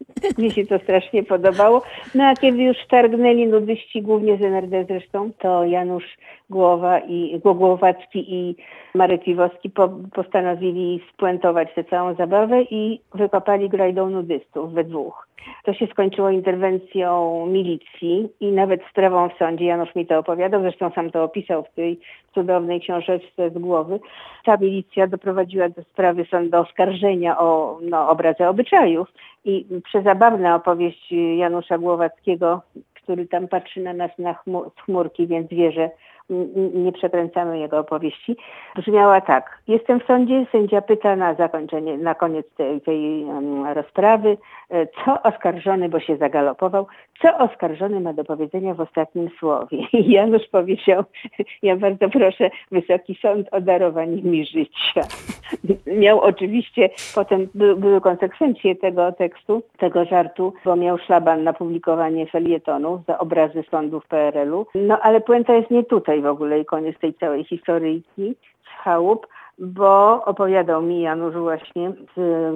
Mnie 0.38 0.50
się 0.50 0.66
to 0.66 0.78
strasznie 0.78 1.22
podobało. 1.22 1.82
No 2.14 2.24
a 2.24 2.34
kiedy 2.34 2.62
już 2.62 2.76
targnęli 2.90 3.46
nudyści, 3.46 4.02
głównie 4.02 4.36
z 4.36 4.42
NRD 4.42 4.84
zresztą, 4.88 5.30
to 5.38 5.64
Janusz 5.64 6.16
Głowa 6.50 6.98
i 6.98 7.40
Głowacki 7.40 8.34
i 8.34 8.56
Marek 8.94 9.28
Iwowski 9.28 9.70
po, 9.70 9.88
postanowili 9.88 11.00
spuentować 11.12 11.68
tę 11.74 11.84
całą 11.84 12.14
zabawę 12.14 12.62
i 12.62 13.00
wykopali 13.14 13.68
grajdą 13.68 14.10
nudystów 14.10 14.72
we 14.72 14.84
dwóch. 14.84 15.28
To 15.64 15.74
się 15.74 15.86
skończyło 15.86 16.30
interwencją 16.30 17.46
milicji 17.46 18.28
i 18.40 18.52
nawet 18.52 18.80
sprawą 18.90 19.28
w 19.28 19.38
sądzie. 19.38 19.64
Janusz 19.64 19.94
mi 19.94 20.06
to 20.06 20.18
opowiadał, 20.18 20.62
zresztą 20.62 20.90
sam 20.90 21.10
to 21.10 21.24
opisał 21.24 21.64
w 21.64 21.74
tej 21.74 22.00
cudownej 22.34 22.80
książeczce 22.80 23.50
z 23.50 23.58
głowy. 23.58 24.00
Ta 24.44 24.56
milicja 24.56 25.06
doprowadziła 25.06 25.68
do 25.68 25.82
sprawy 25.82 26.26
sądu 26.30 26.58
oskarżenia 26.58 27.38
o 27.38 27.78
no, 27.82 28.08
obrazę 28.08 28.48
obyczajów 28.48 29.08
i 29.44 29.66
przezabawna 29.84 30.54
opowieść 30.54 31.12
Janusza 31.36 31.78
Głowackiego, 31.78 32.62
który 32.94 33.26
tam 33.26 33.48
patrzy 33.48 33.80
na 33.80 33.92
nas 33.92 34.10
na 34.18 34.34
chmur, 34.34 34.70
z 34.78 34.80
chmurki, 34.80 35.26
więc 35.26 35.48
wie, 35.50 35.72
że 35.72 35.90
nie 36.74 36.92
przekręcamy 36.92 37.58
jego 37.58 37.78
opowieści, 37.78 38.36
brzmiała 38.76 39.20
tak. 39.20 39.58
Jestem 39.68 40.00
w 40.00 40.04
sądzie, 40.04 40.46
sędzia 40.52 40.82
pyta 40.82 41.16
na 41.16 41.34
zakończenie, 41.34 41.98
na 41.98 42.14
koniec 42.14 42.46
tej, 42.56 42.80
tej 42.80 43.26
rozprawy, 43.74 44.36
e, 44.70 44.86
co 44.86 45.22
oskarżony, 45.22 45.88
bo 45.88 46.00
się 46.00 46.16
zagalopował, 46.16 46.86
co 47.22 47.38
oskarżony 47.38 48.00
ma 48.00 48.12
do 48.12 48.24
powiedzenia 48.24 48.74
w 48.74 48.80
ostatnim 48.80 49.30
słowie. 49.38 49.78
I 49.92 50.12
Janusz 50.12 50.46
powiedział, 50.46 51.04
ja 51.62 51.76
bardzo 51.76 52.08
proszę 52.08 52.50
Wysoki 52.70 53.18
Sąd 53.22 53.48
o 53.52 53.60
darowanie 53.60 54.22
mi 54.22 54.46
życia. 54.46 55.00
Miał 56.04 56.20
oczywiście, 56.20 56.90
potem 57.14 57.48
by, 57.54 57.76
były 57.76 58.00
konsekwencje 58.00 58.76
tego 58.76 59.12
tekstu, 59.12 59.62
tego 59.78 60.04
żartu, 60.04 60.52
bo 60.64 60.76
miał 60.76 60.98
szlaban 60.98 61.44
na 61.44 61.52
publikowanie 61.52 62.26
felietonów 62.26 63.00
za 63.06 63.18
obrazy 63.18 63.64
sądów 63.70 64.06
PRL-u. 64.06 64.66
No 64.74 64.98
ale 65.00 65.20
puenta 65.20 65.54
jest 65.54 65.70
nie 65.70 65.84
tutaj 65.84 66.13
w 66.22 66.26
ogóle 66.26 66.60
i 66.60 66.64
koniec 66.64 66.98
tej 66.98 67.14
całej 67.14 67.44
historyjki 67.44 68.34
z 68.64 68.82
chałup, 68.82 69.26
bo 69.58 70.24
opowiadał 70.24 70.82
mi 70.82 71.00
Janusz 71.00 71.34
właśnie, 71.34 71.92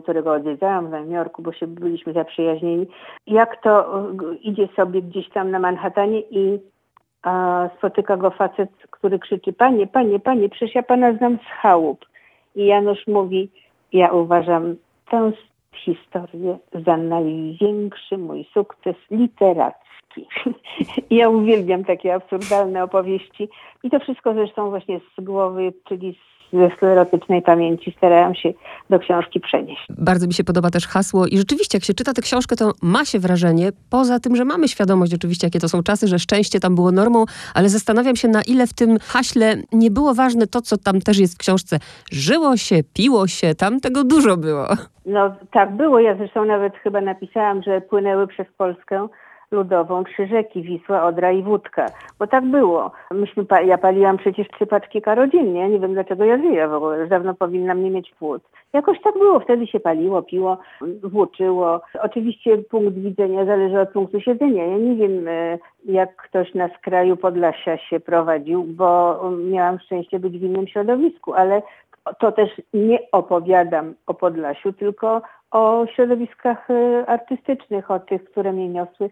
którego 0.02 0.32
odwiedzałam 0.32 0.86
w 0.86 0.90
Nowym 0.90 1.12
Jorku, 1.12 1.42
bo 1.42 1.52
się 1.52 1.66
byliśmy 1.66 2.12
zaprzyjaźnieni, 2.12 2.86
jak 3.26 3.62
to 3.62 4.02
idzie 4.42 4.68
sobie 4.76 5.02
gdzieś 5.02 5.28
tam 5.28 5.50
na 5.50 5.58
Manhattanie 5.58 6.20
i 6.20 6.58
a, 7.22 7.68
spotyka 7.78 8.16
go 8.16 8.30
facet, 8.30 8.70
który 8.90 9.18
krzyczy, 9.18 9.52
panie, 9.52 9.86
panie, 9.86 10.20
panie, 10.20 10.48
przecież 10.48 10.74
ja 10.74 10.82
pana 10.82 11.12
znam 11.12 11.36
z 11.36 11.60
chałup. 11.62 12.04
I 12.54 12.66
Janusz 12.66 13.06
mówi, 13.06 13.50
ja 13.92 14.12
uważam 14.12 14.76
tę 15.10 15.32
historię 15.85 16.58
za 16.87 16.97
największy 16.97 18.18
mój 18.18 18.47
sukces 18.54 18.97
literacki. 19.11 19.88
Ja 21.11 21.28
uwielbiam 21.28 21.85
takie 21.85 22.14
absurdalne 22.14 22.85
opowieści 22.85 23.49
i 23.82 23.90
to 23.90 24.00
wszystko 24.00 24.35
zresztą 24.35 24.70
właśnie 24.70 25.00
z 25.18 25.25
głowy, 25.25 25.73
czyli 25.88 26.18
ze 26.52 26.70
sklerotycznej 26.76 27.42
pamięci 27.42 27.94
starałam 27.96 28.34
się 28.34 28.52
do 28.90 28.98
książki 28.98 29.40
przenieść. 29.40 29.86
Bardzo 29.98 30.26
mi 30.26 30.34
się 30.34 30.44
podoba 30.44 30.70
też 30.70 30.86
hasło 30.86 31.26
i 31.26 31.38
rzeczywiście 31.38 31.78
jak 31.78 31.84
się 31.84 31.94
czyta 31.94 32.12
tę 32.12 32.22
książkę, 32.22 32.56
to 32.56 32.72
ma 32.82 33.04
się 33.04 33.18
wrażenie, 33.18 33.70
poza 33.90 34.20
tym, 34.20 34.36
że 34.36 34.44
mamy 34.44 34.68
świadomość 34.68 35.14
oczywiście, 35.14 35.46
jakie 35.46 35.60
to 35.60 35.68
są 35.68 35.82
czasy, 35.82 36.08
że 36.08 36.18
szczęście 36.18 36.60
tam 36.60 36.74
było 36.74 36.92
normą, 36.92 37.24
ale 37.54 37.68
zastanawiam 37.68 38.16
się, 38.16 38.28
na 38.28 38.42
ile 38.42 38.66
w 38.66 38.74
tym 38.74 38.98
haśle 38.98 39.56
nie 39.72 39.90
było 39.90 40.14
ważne 40.14 40.46
to, 40.46 40.62
co 40.62 40.76
tam 40.76 41.00
też 41.00 41.18
jest 41.18 41.34
w 41.34 41.38
książce. 41.38 41.78
Żyło 42.12 42.56
się, 42.56 42.76
piło 42.94 43.26
się, 43.26 43.54
tam 43.54 43.80
tego 43.80 44.04
dużo 44.04 44.36
było. 44.36 44.66
No 45.06 45.34
tak 45.52 45.76
było, 45.76 46.00
ja 46.00 46.16
zresztą 46.16 46.44
nawet 46.44 46.76
chyba 46.76 47.00
napisałam, 47.00 47.62
że 47.62 47.80
płynęły 47.80 48.26
przez 48.26 48.46
Polskę 48.58 49.08
ludową 49.50 50.04
trzy 50.04 50.26
rzeki, 50.26 50.62
Wisła, 50.62 51.02
Odra 51.02 51.32
i 51.32 51.42
Wódka. 51.42 51.86
Bo 52.18 52.26
tak 52.26 52.44
było. 52.44 52.90
Myśmy, 53.10 53.44
ja 53.64 53.78
paliłam 53.78 54.16
przecież 54.16 54.48
trzy 54.48 54.66
paczki 54.66 55.02
karodziennie. 55.02 55.68
Nie 55.68 55.78
wiem 55.78 55.92
dlaczego 55.92 56.24
ja 56.24 56.38
żyję 56.38 56.68
w 56.68 56.72
ogóle. 56.72 56.98
Już 56.98 57.08
dawno 57.08 57.34
powinnam 57.34 57.84
nie 57.84 57.90
mieć 57.90 58.14
płuc. 58.18 58.42
Jakoś 58.72 59.00
tak 59.02 59.14
było. 59.14 59.40
Wtedy 59.40 59.66
się 59.66 59.80
paliło, 59.80 60.22
piło, 60.22 60.58
włóczyło. 61.02 61.80
Oczywiście 62.00 62.58
punkt 62.58 62.94
widzenia 62.98 63.44
zależy 63.44 63.80
od 63.80 63.90
punktu 63.90 64.20
siedzenia. 64.20 64.66
Ja 64.66 64.78
nie 64.78 64.96
wiem, 64.96 65.28
e, 65.28 65.58
jak 65.84 66.16
ktoś 66.16 66.54
na 66.54 66.68
skraju 66.68 67.16
Podlasia 67.16 67.78
się 67.78 68.00
prowadził, 68.00 68.64
bo 68.64 69.20
miałam 69.50 69.78
szczęście 69.78 70.18
być 70.18 70.38
w 70.38 70.42
innym 70.42 70.66
środowisku, 70.66 71.34
ale 71.34 71.62
to 72.18 72.32
też 72.32 72.50
nie 72.74 72.98
opowiadam 73.12 73.94
o 74.06 74.14
Podlasiu, 74.14 74.72
tylko 74.72 75.22
o 75.50 75.86
środowiskach 75.94 76.70
y, 76.70 77.04
artystycznych, 77.06 77.90
o 77.90 78.00
tych, 78.00 78.24
które 78.24 78.52
mnie 78.52 78.68
niosły. 78.68 79.10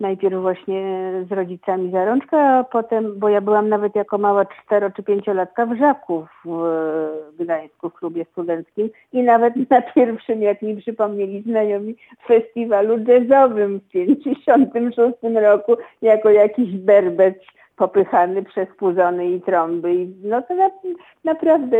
Najpierw 0.00 0.42
właśnie 0.42 1.12
z 1.28 1.32
rodzicami 1.32 1.90
za 1.90 2.04
rączkę, 2.04 2.40
a 2.40 2.64
potem, 2.64 3.18
bo 3.18 3.28
ja 3.28 3.40
byłam 3.40 3.68
nawet 3.68 3.96
jako 3.96 4.18
mała 4.18 4.44
cztero 4.44 4.90
czy 4.90 5.02
pięciolatka 5.02 5.66
w 5.66 5.78
Żaku 5.78 6.26
w 6.44 7.34
Gdańsku 7.38 7.90
w 7.90 7.94
klubie 7.94 8.24
studenckim. 8.32 8.90
I 9.12 9.22
nawet 9.22 9.54
na 9.70 9.82
pierwszym, 9.82 10.42
jak 10.42 10.62
mi 10.62 10.76
przypomnieli 10.76 11.42
znajomi, 11.42 11.96
festiwalu 12.26 12.98
jazzowym 12.98 13.78
w 13.78 13.92
1956 13.92 15.34
roku 15.34 15.76
jako 16.02 16.30
jakiś 16.30 16.76
berbec 16.76 17.34
popychany 17.78 18.42
przez 18.42 18.68
puzony 18.68 19.30
i 19.30 19.40
trąby. 19.40 19.94
I 19.94 20.14
no 20.22 20.42
to 20.42 20.54
na, 20.54 20.70
naprawdę, 21.24 21.76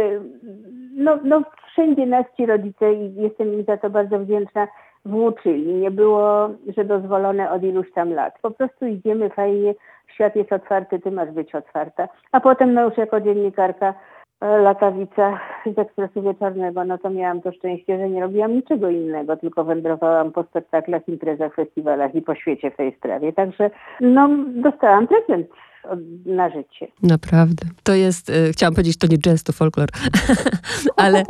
no, 0.96 1.18
no 1.24 1.42
wszędzie 1.72 2.06
nas 2.06 2.24
ci 2.36 2.46
rodzice 2.46 2.94
i 2.94 3.14
jestem 3.14 3.54
im 3.54 3.64
za 3.64 3.76
to 3.76 3.90
bardzo 3.90 4.18
wdzięczna, 4.18 4.68
włóczyli. 5.04 5.74
Nie 5.74 5.90
było, 5.90 6.50
że 6.76 6.84
dozwolone 6.84 7.50
od 7.50 7.62
iluś 7.62 7.92
tam 7.92 8.12
lat. 8.12 8.38
Po 8.42 8.50
prostu 8.50 8.86
idziemy 8.86 9.30
fajnie, 9.30 9.74
świat 10.14 10.36
jest 10.36 10.52
otwarty, 10.52 10.98
ty 10.98 11.10
masz 11.10 11.30
być 11.30 11.54
otwarta. 11.54 12.08
A 12.32 12.40
potem 12.40 12.74
no 12.74 12.84
już 12.84 12.96
jako 12.96 13.20
dziennikarka 13.20 13.94
e, 14.40 14.58
latawica 14.58 15.40
z 15.74 15.78
Ekspresu 15.78 16.22
Wieczornego, 16.22 16.84
no 16.84 16.98
to 16.98 17.10
miałam 17.10 17.40
to 17.40 17.52
szczęście, 17.52 17.98
że 17.98 18.08
nie 18.08 18.20
robiłam 18.20 18.54
niczego 18.54 18.90
innego, 18.90 19.36
tylko 19.36 19.64
wędrowałam 19.64 20.32
po 20.32 20.42
spektaklach, 20.42 21.08
imprezach, 21.08 21.54
festiwalach 21.54 22.14
i 22.14 22.22
po 22.22 22.34
świecie 22.34 22.70
w 22.70 22.76
tej 22.76 22.92
sprawie. 22.92 23.32
Także 23.32 23.70
no 24.00 24.28
dostałam 24.46 25.06
prezent 25.06 25.46
na 26.26 26.50
życie. 26.50 26.86
Naprawdę. 27.02 27.66
To 27.82 27.94
jest, 27.94 28.30
y, 28.30 28.52
chciałam 28.52 28.74
powiedzieć, 28.74 28.98
to 28.98 29.06
nie 29.06 29.18
jazz, 29.18 29.42
to 29.42 29.52
folklor. 29.52 29.88
ale, 30.96 31.22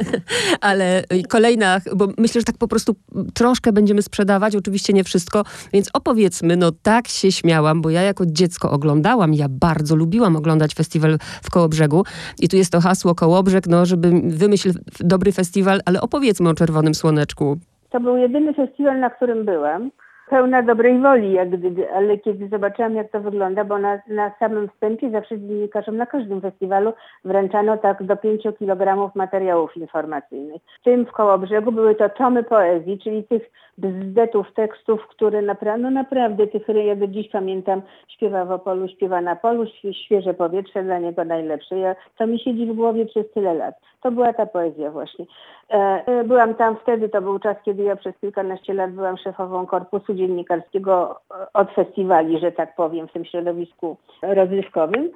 ale 0.60 1.04
kolejna, 1.28 1.80
bo 1.96 2.08
myślę, 2.18 2.40
że 2.40 2.44
tak 2.44 2.58
po 2.58 2.68
prostu 2.68 2.94
troszkę 3.34 3.72
będziemy 3.72 4.02
sprzedawać, 4.02 4.56
oczywiście 4.56 4.92
nie 4.92 5.04
wszystko, 5.04 5.44
więc 5.72 5.90
opowiedzmy, 5.92 6.56
no 6.56 6.70
tak 6.82 7.08
się 7.08 7.32
śmiałam, 7.32 7.82
bo 7.82 7.90
ja 7.90 8.02
jako 8.02 8.24
dziecko 8.26 8.70
oglądałam, 8.70 9.34
ja 9.34 9.46
bardzo 9.48 9.96
lubiłam 9.96 10.36
oglądać 10.36 10.74
festiwal 10.74 11.18
w 11.42 11.50
Kołobrzegu 11.50 12.04
i 12.38 12.48
tu 12.48 12.56
jest 12.56 12.72
to 12.72 12.80
hasło 12.80 13.14
Kołobrzeg, 13.14 13.66
no 13.66 13.86
żeby 13.86 14.10
wymyślić 14.24 14.74
dobry 15.00 15.32
festiwal, 15.32 15.80
ale 15.84 16.00
opowiedzmy 16.00 16.48
o 16.48 16.54
Czerwonym 16.54 16.94
Słoneczku. 16.94 17.58
To 17.90 18.00
był 18.00 18.16
jedyny 18.16 18.54
festiwal, 18.54 19.00
na 19.00 19.10
którym 19.10 19.44
byłam 19.44 19.90
pełna 20.30 20.62
dobrej 20.62 21.00
woli, 21.00 21.32
jak 21.32 21.50
gdyby, 21.50 21.92
ale 21.92 22.18
kiedy 22.18 22.48
zobaczyłam, 22.48 22.94
jak 22.94 23.10
to 23.10 23.20
wygląda, 23.20 23.64
bo 23.64 23.78
na, 23.78 24.00
na 24.08 24.32
samym 24.38 24.68
wstępie 24.68 25.10
zawsze 25.10 25.38
dziennikarzom 25.38 25.96
na 25.96 26.06
każdym 26.06 26.40
festiwalu 26.40 26.92
wręczano 27.24 27.76
tak 27.76 28.02
do 28.02 28.16
5 28.16 28.42
kg 28.58 29.10
materiałów 29.14 29.76
informacyjnych. 29.76 30.62
W 30.80 30.84
tym 30.84 31.06
w 31.06 31.12
Kołobrzegu 31.12 31.72
były 31.72 31.94
to 31.94 32.08
tomy 32.08 32.42
poezji, 32.42 32.98
czyli 32.98 33.24
tych 33.24 33.42
bzdetów, 33.78 34.52
tekstów, 34.54 35.06
które 35.06 35.42
naprawdę, 35.42 35.82
no 35.82 35.90
naprawdę, 35.90 36.46
tych, 36.46 36.62
ja 36.68 36.96
do 36.96 37.06
dziś 37.06 37.28
pamiętam, 37.28 37.82
śpiewa 38.08 38.44
w 38.44 38.50
Opolu, 38.50 38.88
śpiewa 38.88 39.20
na 39.20 39.36
polu, 39.36 39.64
świeże 40.04 40.34
powietrze 40.34 40.82
dla 40.82 40.98
niego 40.98 41.24
najlepsze. 41.24 41.78
Ja, 41.78 41.96
to 42.18 42.26
mi 42.26 42.38
siedzi 42.38 42.66
w 42.66 42.74
głowie 42.74 43.06
przez 43.06 43.30
tyle 43.30 43.54
lat. 43.54 43.74
To 44.00 44.10
była 44.10 44.32
ta 44.32 44.46
poezja 44.46 44.90
właśnie. 44.90 45.24
E, 45.70 46.02
e, 46.06 46.24
byłam 46.24 46.54
tam 46.54 46.76
wtedy, 46.76 47.08
to 47.08 47.22
był 47.22 47.38
czas, 47.38 47.56
kiedy 47.64 47.82
ja 47.82 47.96
przez 47.96 48.18
kilkanaście 48.20 48.74
lat 48.74 48.92
byłam 48.92 49.16
szefową 49.16 49.66
korpusu 49.66 50.14
dziennikarskiego 50.14 51.20
od 51.54 51.70
festiwali, 51.70 52.38
że 52.38 52.52
tak 52.52 52.74
powiem, 52.74 53.08
w 53.08 53.12
tym 53.12 53.24
środowisku 53.24 53.96
rozrywkowym. 54.22 55.10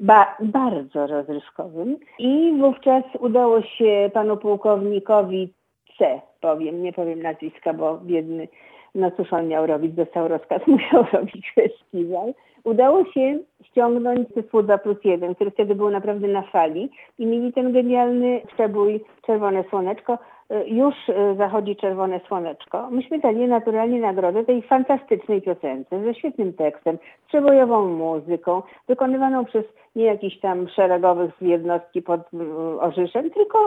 Ba, 0.00 0.36
bardzo 0.40 1.06
rozrywkowym. 1.06 1.96
I 2.18 2.56
wówczas 2.60 3.04
udało 3.20 3.62
się 3.62 4.10
panu 4.14 4.36
pułkownikowi 4.36 5.52
C, 5.98 6.20
powiem, 6.40 6.82
nie 6.82 6.92
powiem 6.92 7.22
nazwiska, 7.22 7.74
bo 7.74 7.98
biedny 7.98 8.48
no 8.94 9.10
cóż 9.10 9.32
on 9.32 9.48
miał 9.48 9.66
robić, 9.66 9.92
dostał 9.92 10.28
rozkaz, 10.28 10.66
musiał 10.66 11.04
robić 11.12 11.52
festiwal. 11.54 12.34
Udało 12.64 13.04
się 13.04 13.38
ściągnąć 13.64 14.28
2 14.62 14.78
plus 14.78 14.98
1, 15.04 15.34
który 15.34 15.50
wtedy 15.50 15.74
był 15.74 15.90
naprawdę 15.90 16.28
na 16.28 16.42
fali 16.42 16.90
i 17.18 17.26
mieli 17.26 17.52
ten 17.52 17.72
genialny 17.72 18.40
przebój 18.54 19.04
Czerwone 19.26 19.64
Słoneczko. 19.70 20.18
Y, 20.52 20.68
już 20.68 20.94
y, 21.08 21.34
zachodzi 21.36 21.76
Czerwone 21.76 22.20
Słoneczko. 22.28 22.90
Myśmy 22.90 23.18
dali 23.18 23.48
naturalnie 23.48 24.00
nagrodę 24.00 24.44
tej 24.44 24.62
fantastycznej 24.62 25.42
piosence 25.42 26.04
ze 26.04 26.14
świetnym 26.14 26.52
tekstem, 26.52 26.98
z 27.24 27.28
przebojową 27.28 27.88
muzyką, 27.88 28.62
wykonywaną 28.88 29.44
przez 29.44 29.64
nie 29.96 30.04
jakichś 30.04 30.38
tam 30.38 30.68
szeregowych 30.68 31.30
z 31.40 31.44
jednostki 31.44 32.02
pod 32.02 32.20
y, 32.20 32.80
Orzyszem, 32.80 33.30
tylko 33.30 33.58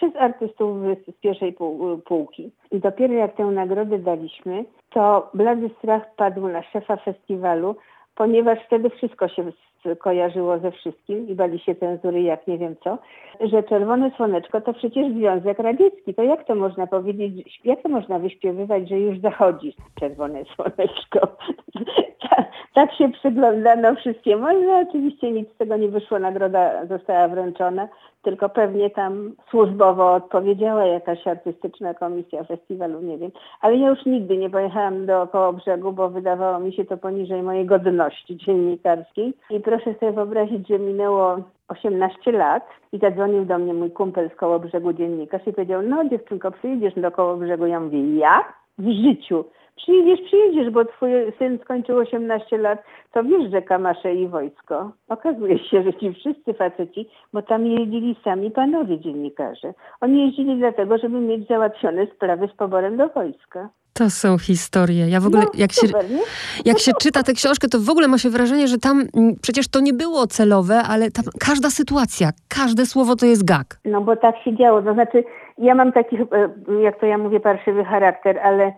przez 0.00 0.16
artystów 0.16 0.78
z 1.08 1.20
pierwszej 1.20 1.56
półki. 2.04 2.50
I 2.70 2.80
dopiero 2.80 3.14
jak 3.14 3.36
tę 3.36 3.44
nagrodę 3.44 3.98
daliśmy, 3.98 4.64
to 4.90 5.30
blady 5.34 5.70
strach 5.78 6.14
padł 6.14 6.48
na 6.48 6.62
szefa 6.62 6.96
festiwalu, 6.96 7.76
ponieważ 8.14 8.58
wtedy 8.66 8.90
wszystko 8.90 9.28
się 9.28 9.52
kojarzyło 9.98 10.58
ze 10.58 10.70
wszystkim 10.70 11.28
i 11.28 11.34
bali 11.34 11.58
się 11.58 11.74
cenzury 11.74 12.22
jak 12.22 12.46
nie 12.46 12.58
wiem 12.58 12.76
co, 12.84 12.98
że 13.40 13.62
Czerwone 13.62 14.10
Słoneczko 14.16 14.60
to 14.60 14.72
przecież 14.72 15.12
Związek 15.12 15.58
Radziecki. 15.58 16.14
To 16.14 16.22
jak 16.22 16.44
to 16.44 16.54
można 16.54 16.86
powiedzieć, 16.86 17.60
jak 17.64 17.82
to 17.82 17.88
można 17.88 18.18
wyśpiewywać, 18.18 18.88
że 18.88 19.00
już 19.00 19.18
zachodzi 19.18 19.76
Czerwone 20.00 20.44
Słoneczko? 20.44 21.20
tak, 22.74 22.94
się 22.94 23.08
przyglądano 23.08 23.94
wszystkiemu, 23.94 24.46
ale 24.46 24.86
oczywiście 24.88 25.32
nic 25.32 25.48
z 25.54 25.56
tego 25.56 25.76
nie 25.76 25.88
wyszło, 25.88 26.18
nagroda 26.18 26.86
została 26.86 27.28
wręczona, 27.28 27.88
tylko 28.22 28.48
pewnie 28.48 28.90
tam 28.90 29.32
służbowo 29.50 30.14
odpowiedziała 30.14 30.86
jakaś 30.86 31.26
artystyczna 31.26 31.94
komisja 31.94 32.44
festiwalu, 32.44 33.00
nie 33.00 33.18
wiem. 33.18 33.30
Ale 33.60 33.76
ja 33.76 33.88
już 33.88 34.06
nigdy 34.06 34.36
nie 34.36 34.50
pojechałam 34.50 35.06
do 35.06 35.28
brzegu, 35.52 35.92
bo 35.92 36.10
wydawało 36.10 36.58
mi 36.58 36.72
się 36.72 36.84
to 36.84 36.96
poniżej 36.96 37.42
mojej 37.42 37.66
godności 37.66 38.36
dziennikarskiej. 38.36 39.34
I 39.50 39.60
proszę 39.60 39.94
sobie 39.94 40.12
wyobrazić, 40.12 40.68
że 40.68 40.78
minęło 40.78 41.36
18 41.68 42.32
lat 42.32 42.68
i 42.92 42.98
zadzwonił 42.98 43.44
do 43.44 43.58
mnie 43.58 43.74
mój 43.74 43.90
kumpel 43.90 44.30
z 44.30 44.36
koło 44.36 44.58
brzegu 44.58 44.92
dziennikarz 44.92 45.46
i 45.46 45.52
powiedział, 45.52 45.82
no 45.82 46.08
dziewczynko, 46.08 46.50
przyjedziesz 46.50 46.94
do 46.94 47.10
koło 47.10 47.36
brzegu. 47.36 47.66
Ja 47.66 47.80
mówię, 47.80 48.16
ja? 48.16 48.44
W 48.78 48.90
życiu. 48.90 49.44
Przyjedziesz, 49.82 50.20
przyjedziesz, 50.26 50.70
bo 50.70 50.84
twój 50.84 51.10
syn 51.38 51.58
skończył 51.64 51.96
18 51.96 52.58
lat, 52.58 52.82
to 53.12 53.24
wiesz, 53.24 53.50
że 53.50 53.62
Kamasze 53.62 54.14
i 54.14 54.28
wojsko. 54.28 54.92
Okazuje 55.08 55.58
się, 55.58 55.82
że 55.82 55.94
ci 55.94 56.14
wszyscy 56.14 56.54
faceci, 56.54 57.08
bo 57.32 57.42
tam 57.42 57.66
jeździli 57.66 58.16
sami 58.24 58.50
panowie 58.50 59.00
dziennikarze. 59.00 59.74
Oni 60.00 60.26
jeździli 60.26 60.56
dlatego, 60.58 60.98
żeby 60.98 61.20
mieć 61.20 61.48
załatwione 61.48 62.06
sprawy 62.06 62.48
z 62.54 62.56
poborem 62.56 62.96
do 62.96 63.08
wojska. 63.08 63.68
To 63.92 64.10
są 64.10 64.38
historie. 64.38 65.08
Ja 65.08 65.20
w 65.20 65.26
ogóle, 65.26 65.42
no, 65.42 65.50
jak, 65.54 65.72
super, 65.72 66.08
się, 66.08 66.18
jak 66.64 66.78
się 66.78 66.92
czyta 67.00 67.22
tę 67.22 67.32
książkę, 67.32 67.68
to 67.68 67.78
w 67.78 67.90
ogóle 67.90 68.08
ma 68.08 68.18
się 68.18 68.30
wrażenie, 68.30 68.68
że 68.68 68.78
tam 68.78 69.04
mm, 69.16 69.36
przecież 69.42 69.68
to 69.68 69.80
nie 69.80 69.92
było 69.92 70.26
celowe, 70.26 70.82
ale 70.88 71.10
tam 71.10 71.24
każda 71.40 71.70
sytuacja, 71.70 72.30
każde 72.48 72.86
słowo 72.86 73.16
to 73.16 73.26
jest 73.26 73.44
gag. 73.44 73.80
No 73.84 74.00
bo 74.00 74.16
tak 74.16 74.34
się 74.44 74.56
działo. 74.56 74.82
To 74.82 74.94
znaczy, 74.94 75.24
ja 75.58 75.74
mam 75.74 75.92
taki, 75.92 76.16
e, 76.16 76.82
jak 76.82 77.00
to 77.00 77.06
ja 77.06 77.18
mówię, 77.18 77.40
parszywy 77.40 77.84
charakter, 77.84 78.38
ale 78.38 78.72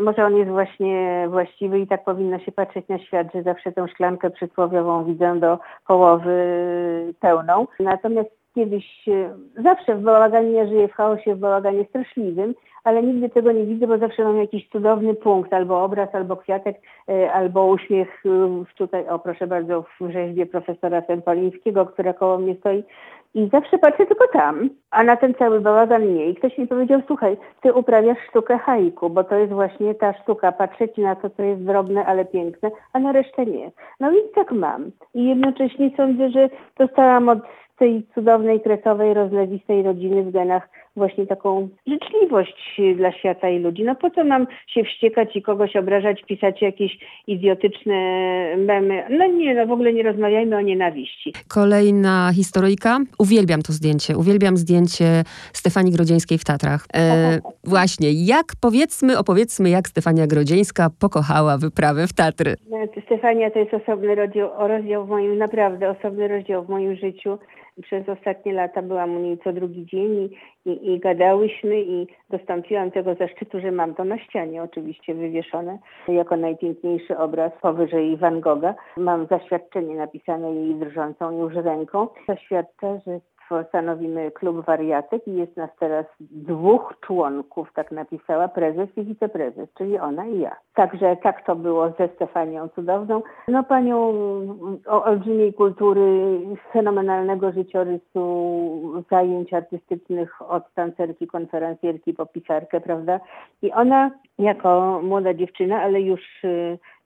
może 0.00 0.24
on 0.24 0.36
jest 0.36 0.50
właśnie 0.50 1.26
właściwy 1.30 1.78
i 1.80 1.86
tak 1.86 2.04
powinno 2.04 2.38
się 2.38 2.52
patrzeć 2.52 2.88
na 2.88 2.98
świat, 2.98 3.26
że 3.34 3.42
zawsze 3.42 3.72
tę 3.72 3.88
szklankę 3.88 4.30
przysłowiową 4.30 5.04
widzę 5.04 5.40
do 5.40 5.58
połowy 5.86 6.34
pełną. 7.20 7.66
Natomiast 7.80 8.30
kiedyś, 8.54 9.08
e, 9.08 9.30
zawsze 9.62 9.94
w 9.94 10.02
bałaganie 10.02 10.52
ja 10.52 10.66
żyję, 10.66 10.88
w 10.88 10.92
chaosie, 10.92 11.34
w 11.34 11.38
bałaganie 11.38 11.84
straszliwym, 11.84 12.54
ale 12.84 13.02
nigdy 13.02 13.28
tego 13.28 13.52
nie 13.52 13.64
widzę, 13.64 13.86
bo 13.86 13.98
zawsze 13.98 14.24
mam 14.24 14.38
jakiś 14.38 14.68
cudowny 14.68 15.14
punkt, 15.14 15.52
albo 15.52 15.84
obraz, 15.84 16.14
albo 16.14 16.36
kwiatek, 16.36 16.76
e, 17.08 17.32
albo 17.32 17.66
uśmiech 17.66 18.22
tutaj, 18.76 19.08
o 19.08 19.18
proszę 19.18 19.46
bardzo, 19.46 19.84
w 20.00 20.10
rzeźbie 20.10 20.46
profesora 20.46 21.02
Sempalińskiego, 21.06 21.86
która 21.86 22.12
koło 22.12 22.38
mnie 22.38 22.54
stoi. 22.54 22.84
I 23.36 23.48
zawsze 23.52 23.78
patrzę 23.78 24.06
tylko 24.06 24.28
tam, 24.32 24.70
a 24.90 25.04
na 25.04 25.16
ten 25.16 25.34
cały 25.34 25.60
bałagan 25.60 26.14
nie. 26.14 26.30
I 26.30 26.34
ktoś 26.34 26.58
mi 26.58 26.66
powiedział, 26.66 27.00
słuchaj, 27.06 27.36
ty 27.62 27.72
uprawiasz 27.72 28.18
sztukę 28.28 28.58
haiku, 28.58 29.10
bo 29.10 29.24
to 29.24 29.34
jest 29.34 29.52
właśnie 29.52 29.94
ta 29.94 30.12
sztuka, 30.12 30.52
patrzeć 30.52 30.96
na 30.96 31.16
to, 31.16 31.30
co 31.30 31.42
jest 31.42 31.62
drobne, 31.62 32.06
ale 32.06 32.24
piękne, 32.24 32.70
a 32.92 32.98
na 32.98 33.12
resztę 33.12 33.46
nie. 33.46 33.70
No 34.00 34.12
i 34.12 34.16
tak 34.34 34.52
mam. 34.52 34.90
I 35.14 35.24
jednocześnie 35.24 35.90
sądzę, 35.96 36.30
że 36.30 36.48
dostałam 36.78 37.28
od 37.28 37.38
tej 37.78 38.02
cudownej, 38.14 38.60
kresowej, 38.60 39.14
rozlewistej 39.14 39.82
rodziny 39.82 40.22
w 40.22 40.30
genach 40.30 40.68
właśnie 40.96 41.26
taką 41.26 41.68
życzliwość 41.86 42.80
dla 42.96 43.12
świata 43.12 43.48
i 43.50 43.58
ludzi. 43.58 43.84
No 43.84 43.94
po 43.94 44.10
co 44.10 44.24
nam 44.24 44.46
się 44.66 44.84
wściekać 44.84 45.36
i 45.36 45.42
kogoś 45.42 45.76
obrażać, 45.76 46.22
pisać 46.28 46.62
jakieś 46.62 46.98
idiotyczne 47.26 47.94
memy? 48.56 49.04
No 49.10 49.26
nie, 49.26 49.54
no 49.54 49.66
w 49.66 49.70
ogóle 49.70 49.92
nie 49.92 50.02
rozmawiajmy 50.02 50.56
o 50.56 50.60
nienawiści. 50.60 51.32
Kolejna 51.48 52.30
historyjka. 52.34 52.98
Uwielbiam 53.18 53.62
to 53.62 53.72
zdjęcie. 53.72 54.16
Uwielbiam 54.16 54.56
zdjęcie 54.56 55.22
Stefanii 55.52 55.92
Grodzieńskiej 55.92 56.38
w 56.38 56.44
Tatrach. 56.44 56.86
E, 56.94 57.38
właśnie, 57.74 58.08
jak 58.12 58.46
powiedzmy, 58.60 59.18
opowiedzmy, 59.18 59.70
jak 59.70 59.88
Stefania 59.88 60.26
Grodzieńska 60.26 60.90
pokochała 61.00 61.58
wyprawę 61.58 62.06
w 62.06 62.12
Tatry. 62.12 62.54
Stefania 63.06 63.50
to 63.50 63.58
jest 63.58 63.74
osobny 63.74 64.14
rozdział, 64.14 64.50
rozdział 64.58 65.06
w 65.06 65.08
moim, 65.08 65.38
naprawdę 65.38 65.90
osobny 65.90 66.28
rozdział 66.28 66.64
w 66.64 66.68
moim 66.68 66.96
życiu 66.96 67.38
przez 67.82 68.08
ostatnie 68.08 68.52
lata 68.52 68.82
byłam 68.82 69.16
u 69.16 69.20
niej 69.20 69.38
co 69.44 69.52
drugi 69.52 69.86
dzień 69.86 70.30
i, 70.64 70.70
i, 70.70 70.92
i, 70.92 71.00
gadałyśmy 71.00 71.80
i 71.80 72.06
dostąpiłam 72.30 72.90
tego 72.90 73.14
zaszczytu, 73.14 73.60
że 73.60 73.72
mam 73.72 73.94
to 73.94 74.04
na 74.04 74.18
ścianie 74.18 74.62
oczywiście 74.62 75.14
wywieszone 75.14 75.78
jako 76.08 76.36
najpiękniejszy 76.36 77.18
obraz 77.18 77.52
powyżej 77.62 78.16
Van 78.16 78.40
Gogha. 78.40 78.74
Mam 78.96 79.26
zaświadczenie 79.26 79.94
napisane 79.94 80.54
jej 80.54 80.74
drżącą 80.74 81.38
już 81.40 81.54
ręką. 81.54 82.08
Zaświadcza, 82.28 82.98
że 83.06 83.20
stanowimy 83.68 84.30
klub 84.30 84.64
wariatek 84.64 85.28
i 85.28 85.34
jest 85.34 85.56
nas 85.56 85.70
teraz 85.78 86.06
dwóch 86.20 86.94
członków, 87.00 87.72
tak 87.74 87.92
napisała 87.92 88.48
prezes 88.48 88.88
i 88.96 89.04
wiceprezes, 89.04 89.68
czyli 89.78 89.98
ona 89.98 90.26
i 90.26 90.38
ja. 90.38 90.56
Także 90.74 91.16
tak 91.16 91.46
to 91.46 91.56
było 91.56 91.90
ze 91.98 92.08
Stefanią 92.08 92.68
Cudowną. 92.68 93.22
No 93.48 93.64
panią 93.64 93.98
o 94.86 95.04
olbrzymiej 95.04 95.54
kultury, 95.54 96.40
fenomenalnego 96.72 97.52
życiorysu, 97.52 99.04
zajęć 99.10 99.54
artystycznych 99.54 100.50
od 100.50 100.74
tancerki, 100.74 101.26
konferencjerki 101.26 102.14
po 102.14 102.26
pisarkę, 102.26 102.80
prawda? 102.80 103.20
I 103.62 103.72
ona 103.72 104.10
jako 104.38 105.00
młoda 105.02 105.34
dziewczyna, 105.34 105.82
ale 105.82 106.00
już 106.00 106.20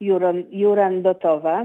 y, 0.01 0.05
Juran, 0.05 0.45
Jurandotowa, 0.51 1.65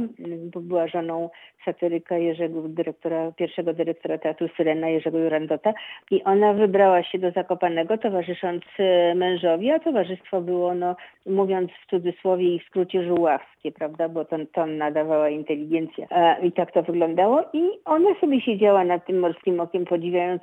bo 0.53 0.59
była 0.59 0.87
żoną 0.87 1.29
satyryka 1.65 2.17
Jerzego, 2.17 2.61
dyrektora, 2.61 3.31
pierwszego 3.31 3.73
dyrektora 3.73 4.17
Teatru 4.17 4.47
Syrena 4.57 4.89
Jerzego 4.89 5.17
Jurandota 5.17 5.73
i 6.11 6.23
ona 6.23 6.53
wybrała 6.53 7.03
się 7.03 7.19
do 7.19 7.31
Zakopanego 7.31 7.97
towarzysząc 7.97 8.63
y, 8.79 9.15
mężowi, 9.15 9.71
a 9.71 9.79
towarzystwo 9.79 10.41
było, 10.41 10.75
no, 10.75 10.95
mówiąc 11.25 11.71
w 11.71 11.89
cudzysłowie 11.89 12.55
i 12.55 12.59
w 12.59 12.63
skrócie 12.63 13.03
żuławskie, 13.03 13.71
prawda, 13.71 14.09
bo 14.09 14.25
to, 14.25 14.37
to 14.53 14.65
nadawała 14.65 15.29
inteligencja. 15.29 16.07
I 16.43 16.51
tak 16.51 16.71
to 16.71 16.83
wyglądało 16.83 17.43
i 17.53 17.69
ona 17.85 18.09
sobie 18.21 18.41
siedziała 18.41 18.83
nad 18.83 19.05
tym 19.05 19.19
morskim 19.19 19.59
okiem, 19.59 19.85
podziwiając 19.85 20.41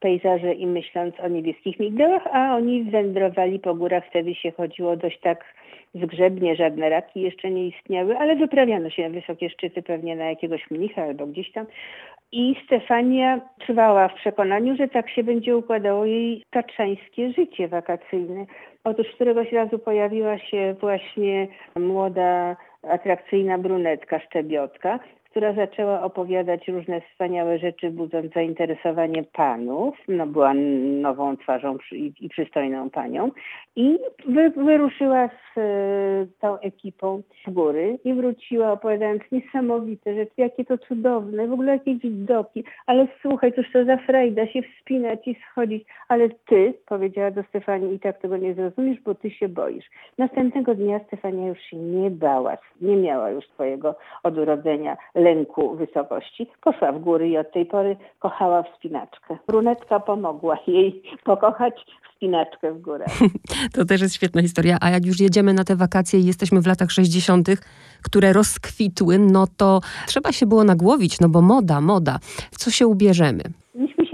pejzaże 0.00 0.54
i 0.54 0.66
myśląc 0.66 1.20
o 1.20 1.28
niebieskich 1.28 1.80
migdałach, 1.80 2.26
a 2.32 2.56
oni 2.56 2.84
wędrowali 2.84 3.58
po 3.58 3.74
górach, 3.74 4.04
wtedy 4.06 4.34
się 4.34 4.52
chodziło 4.52 4.96
dość 4.96 5.20
tak 5.20 5.44
zgrzebnie, 5.94 6.56
żadne 6.56 6.90
raki 6.90 7.20
jeszcze 7.20 7.50
nie 7.50 7.68
istniały, 7.68 8.18
ale 8.18 8.36
wyprawiano 8.36 8.90
się 8.90 9.02
na 9.02 9.20
wysokie 9.20 9.50
szczyty, 9.50 9.82
pewnie 9.82 10.16
na 10.16 10.24
jakiegoś 10.24 10.70
mnicha 10.70 11.02
albo 11.02 11.26
gdzieś 11.26 11.52
tam. 11.52 11.66
I 12.32 12.56
Stefania 12.64 13.40
trwała 13.66 14.08
w 14.08 14.14
przekonaniu, 14.14 14.76
że 14.76 14.88
tak 14.88 15.10
się 15.10 15.24
będzie 15.24 15.56
układało 15.56 16.04
jej 16.04 16.44
tatrzańskie 16.50 17.32
życie 17.32 17.68
wakacyjne. 17.68 18.46
Otóż 18.84 19.06
któregoś 19.14 19.52
razu 19.52 19.78
pojawiła 19.78 20.38
się 20.38 20.74
właśnie 20.80 21.48
młoda, 21.76 22.56
atrakcyjna 22.82 23.58
brunetka 23.58 24.20
Szczebiotka, 24.20 24.98
która 25.32 25.52
zaczęła 25.52 26.02
opowiadać 26.02 26.68
różne 26.68 27.00
wspaniałe 27.00 27.58
rzeczy, 27.58 27.90
budząc 27.90 28.32
zainteresowanie 28.32 29.22
panów. 29.22 29.96
No, 30.08 30.26
była 30.26 30.54
nową 30.54 31.36
twarzą 31.36 31.78
i, 31.92 32.28
przystojną 32.28 32.90
panią. 32.90 33.30
I 33.76 33.98
wy, 34.26 34.50
wyruszyła 34.50 35.28
z 35.28 35.58
e, 35.58 36.26
tą 36.40 36.58
ekipą 36.58 37.22
w 37.46 37.50
góry 37.50 37.98
i 38.04 38.14
wróciła 38.14 38.72
opowiadając 38.72 39.22
niesamowite 39.32 40.14
rzeczy, 40.14 40.32
jakie 40.36 40.64
to 40.64 40.78
cudowne, 40.78 41.46
w 41.46 41.52
ogóle 41.52 41.72
jakie 41.72 41.94
widoki. 41.94 42.64
Ale 42.86 43.08
słuchaj, 43.22 43.52
cóż 43.52 43.72
to 43.72 43.84
za 43.84 43.96
frajda 43.96 44.46
się 44.46 44.60
wspinać 44.62 45.28
i 45.28 45.36
schodzić. 45.50 45.84
Ale 46.08 46.28
ty, 46.28 46.74
powiedziała 46.86 47.30
do 47.30 47.42
Stefanii, 47.42 47.94
i 47.94 48.00
tak 48.00 48.18
tego 48.18 48.36
nie 48.36 48.54
zrozumiesz, 48.54 49.00
bo 49.00 49.14
ty 49.14 49.30
się 49.30 49.48
boisz. 49.48 49.86
Następnego 50.18 50.74
dnia 50.74 51.00
Stefania 51.06 51.48
już 51.48 51.58
się 51.58 51.76
nie 51.76 52.10
bała, 52.10 52.58
nie 52.80 52.96
miała 52.96 53.30
już 53.30 53.44
swojego 53.48 53.94
od 54.22 54.38
urodzenia 54.38 54.96
lęku 55.22 55.76
wysokości, 55.76 56.46
poszła 56.62 56.92
w 56.92 56.98
góry 56.98 57.28
i 57.28 57.38
od 57.38 57.52
tej 57.52 57.66
pory 57.66 57.96
kochała 58.18 58.62
wspinaczkę. 58.62 59.38
Brunetka 59.46 60.00
pomogła 60.00 60.58
jej 60.66 61.02
pokochać 61.24 61.74
wspinaczkę 62.12 62.72
w 62.72 62.80
górę. 62.80 63.04
To 63.74 63.84
też 63.84 64.00
jest 64.00 64.14
świetna 64.14 64.42
historia. 64.42 64.78
A 64.80 64.90
jak 64.90 65.06
już 65.06 65.20
jedziemy 65.20 65.54
na 65.54 65.64
te 65.64 65.76
wakacje 65.76 66.20
i 66.20 66.24
jesteśmy 66.24 66.60
w 66.60 66.66
latach 66.66 66.90
60., 66.90 67.48
które 68.02 68.32
rozkwitły, 68.32 69.18
no 69.18 69.46
to 69.56 69.80
trzeba 70.06 70.32
się 70.32 70.46
było 70.46 70.64
nagłowić, 70.64 71.20
no 71.20 71.28
bo 71.28 71.42
moda, 71.42 71.80
moda. 71.80 72.18
W 72.50 72.58
co 72.58 72.70
się 72.70 72.86
ubierzemy? 72.86 73.42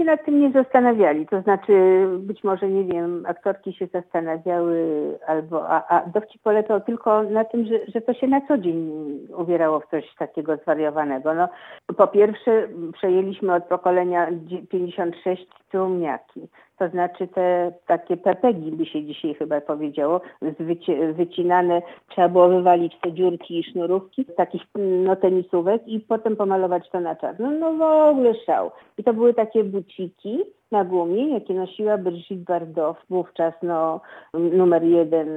Nad 0.09 0.25
tym 0.25 0.41
nie 0.41 0.51
zastanawiali. 0.51 1.27
To 1.27 1.41
znaczy, 1.41 2.05
być 2.19 2.43
może, 2.43 2.69
nie 2.69 2.83
wiem, 2.83 3.25
aktorki 3.27 3.73
się 3.73 3.87
zastanawiały, 3.87 4.85
albo, 5.27 5.69
a, 5.69 5.87
a 5.87 6.05
dowcip 6.05 6.41
polegał 6.41 6.81
tylko 6.81 7.23
na 7.23 7.45
tym, 7.45 7.65
że, 7.65 7.79
że 7.87 8.01
to 8.01 8.13
się 8.13 8.27
na 8.27 8.41
co 8.47 8.57
dzień 8.57 8.91
ubierało 9.37 9.79
w 9.79 9.87
coś 9.87 10.15
takiego 10.15 10.57
zwariowanego. 10.57 11.33
No, 11.33 11.49
po 11.97 12.07
pierwsze, 12.07 12.67
przejęliśmy 12.93 13.53
od 13.53 13.63
pokolenia 13.63 14.27
56 14.69 15.47
trumniaki. 15.71 16.47
To 16.79 16.89
znaczy 16.89 17.27
te 17.27 17.71
takie 17.87 18.17
pepegi 18.17 18.71
by 18.71 18.85
się 18.85 19.03
dzisiaj 19.03 19.33
chyba 19.33 19.61
powiedziało, 19.61 20.21
wyci- 20.41 21.13
wycinane, 21.13 21.81
trzeba 22.09 22.29
było 22.29 22.49
wywalić 22.49 22.93
te 23.01 23.13
dziurki 23.13 23.59
i 23.59 23.63
sznurówki, 23.63 24.25
takich 24.25 24.61
no, 24.75 25.15
tenisówek 25.15 25.87
i 25.87 25.99
potem 25.99 26.35
pomalować 26.35 26.89
to 26.89 26.99
na 26.99 27.15
czarno. 27.15 27.51
No 27.51 27.73
w 27.73 27.81
ogóle 27.81 28.33
szał. 28.45 28.71
I 28.97 29.03
to 29.03 29.13
były 29.13 29.33
takie 29.33 29.63
buciki, 29.63 30.43
na 30.71 30.83
gumie, 30.83 31.33
jakie 31.33 31.53
nosiła 31.53 31.97
Brigitte 31.97 32.35
Bardot, 32.35 32.97
wówczas 33.09 33.53
no, 33.63 34.01
numer 34.33 34.83
jeden, 34.83 35.27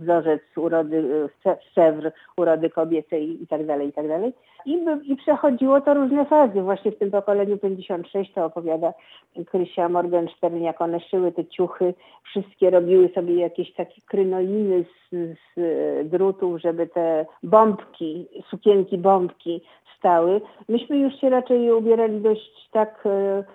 wzorzec 0.00 0.42
urody, 0.56 1.28
Sewr, 1.74 2.12
urody 2.36 2.70
kobiecej 2.70 3.42
i 3.42 3.46
tak 3.46 3.66
dalej, 3.66 3.88
i 3.88 3.92
tak 3.92 4.08
dalej. 4.08 4.32
I, 4.66 4.78
I 5.04 5.16
przechodziło 5.16 5.80
to 5.80 5.94
różne 5.94 6.24
fazy. 6.24 6.62
Właśnie 6.62 6.92
w 6.92 6.98
tym 6.98 7.10
pokoleniu 7.10 7.58
56 7.58 8.32
to 8.32 8.44
opowiada 8.44 8.92
Krysia 9.46 9.88
Morgenstern, 9.88 10.62
jak 10.62 10.80
one 10.80 11.00
szyły 11.00 11.32
te 11.32 11.44
ciuchy, 11.44 11.94
wszystkie 12.22 12.70
robiły 12.70 13.08
sobie 13.14 13.34
jakieś 13.34 13.74
takie 13.74 14.00
krynoliny 14.06 14.84
z, 14.84 15.16
z 15.56 16.10
drutów, 16.10 16.60
żeby 16.60 16.86
te 16.86 17.26
bombki, 17.42 18.28
sukienki 18.50 18.98
bombki 18.98 19.62
stały. 19.98 20.40
Myśmy 20.68 20.98
już 20.98 21.20
się 21.20 21.30
raczej 21.30 21.72
ubierali 21.72 22.20
dość 22.20 22.68
tak, 22.72 23.04